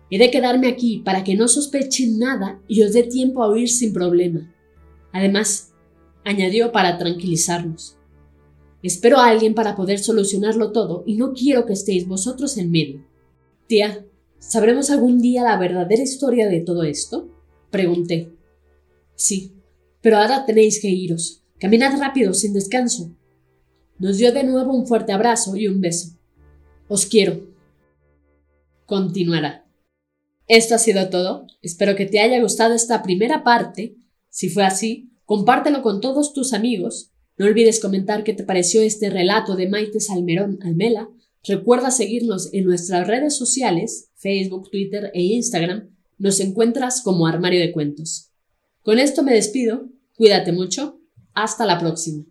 he 0.09 0.17
de 0.17 0.31
quedarme 0.31 0.67
aquí 0.67 1.01
para 1.03 1.23
que 1.23 1.35
no 1.35 1.47
sospechen 1.47 2.19
nada 2.19 2.61
y 2.67 2.83
os 2.83 2.93
dé 2.93 3.03
tiempo 3.03 3.43
a 3.43 3.49
huir 3.49 3.69
sin 3.69 3.93
problema. 3.93 4.53
Además, 5.11 5.73
añadió 6.23 6.71
para 6.71 6.97
tranquilizarnos, 6.97 7.97
espero 8.83 9.17
a 9.17 9.27
alguien 9.27 9.53
para 9.53 9.75
poder 9.75 9.99
solucionarlo 9.99 10.71
todo 10.71 11.03
y 11.05 11.15
no 11.15 11.33
quiero 11.33 11.65
que 11.65 11.73
estéis 11.73 12.07
vosotros 12.07 12.57
en 12.57 12.71
medio. 12.71 13.05
Tía, 13.67 14.05
¿sabremos 14.39 14.89
algún 14.89 15.19
día 15.19 15.43
la 15.43 15.57
verdadera 15.57 16.03
historia 16.03 16.47
de 16.47 16.61
todo 16.61 16.83
esto? 16.83 17.29
Pregunté. 17.69 18.31
Sí, 19.15 19.53
pero 20.01 20.17
ahora 20.17 20.45
tenéis 20.45 20.81
que 20.81 20.89
iros. 20.89 21.43
Caminad 21.59 21.99
rápido, 21.99 22.33
sin 22.33 22.53
descanso. 22.53 23.11
Nos 23.99 24.17
dio 24.17 24.31
de 24.31 24.43
nuevo 24.43 24.73
un 24.73 24.85
fuerte 24.85 25.11
abrazo 25.11 25.57
y 25.57 25.67
un 25.67 25.81
beso. 25.81 26.15
Os 26.87 27.05
quiero. 27.05 27.41
Continuará. 28.85 29.66
Esto 30.47 30.75
ha 30.75 30.77
sido 30.77 31.09
todo. 31.09 31.45
Espero 31.61 31.95
que 31.95 32.05
te 32.05 32.19
haya 32.19 32.41
gustado 32.41 32.73
esta 32.73 33.03
primera 33.03 33.43
parte. 33.43 33.95
Si 34.29 34.49
fue 34.49 34.63
así, 34.63 35.11
compártelo 35.25 35.81
con 35.81 35.99
todos 35.99 36.33
tus 36.33 36.53
amigos. 36.53 37.11
No 37.37 37.45
olvides 37.45 37.79
comentar 37.79 38.23
qué 38.23 38.33
te 38.33 38.43
pareció 38.43 38.81
este 38.81 39.09
relato 39.09 39.55
de 39.55 39.69
Maite 39.69 39.99
Salmerón 39.99 40.59
Almela. 40.63 41.09
Recuerda 41.43 41.91
seguirnos 41.91 42.53
en 42.53 42.65
nuestras 42.65 43.07
redes 43.07 43.37
sociales, 43.37 44.09
Facebook, 44.15 44.69
Twitter 44.71 45.11
e 45.13 45.21
Instagram. 45.21 45.95
Nos 46.17 46.39
encuentras 46.39 47.01
como 47.01 47.27
Armario 47.27 47.59
de 47.59 47.71
Cuentos. 47.71 48.31
Con 48.81 48.99
esto 48.99 49.23
me 49.23 49.33
despido. 49.33 49.89
Cuídate 50.15 50.51
mucho. 50.51 50.99
Hasta 51.33 51.65
la 51.65 51.77
próxima. 51.77 52.25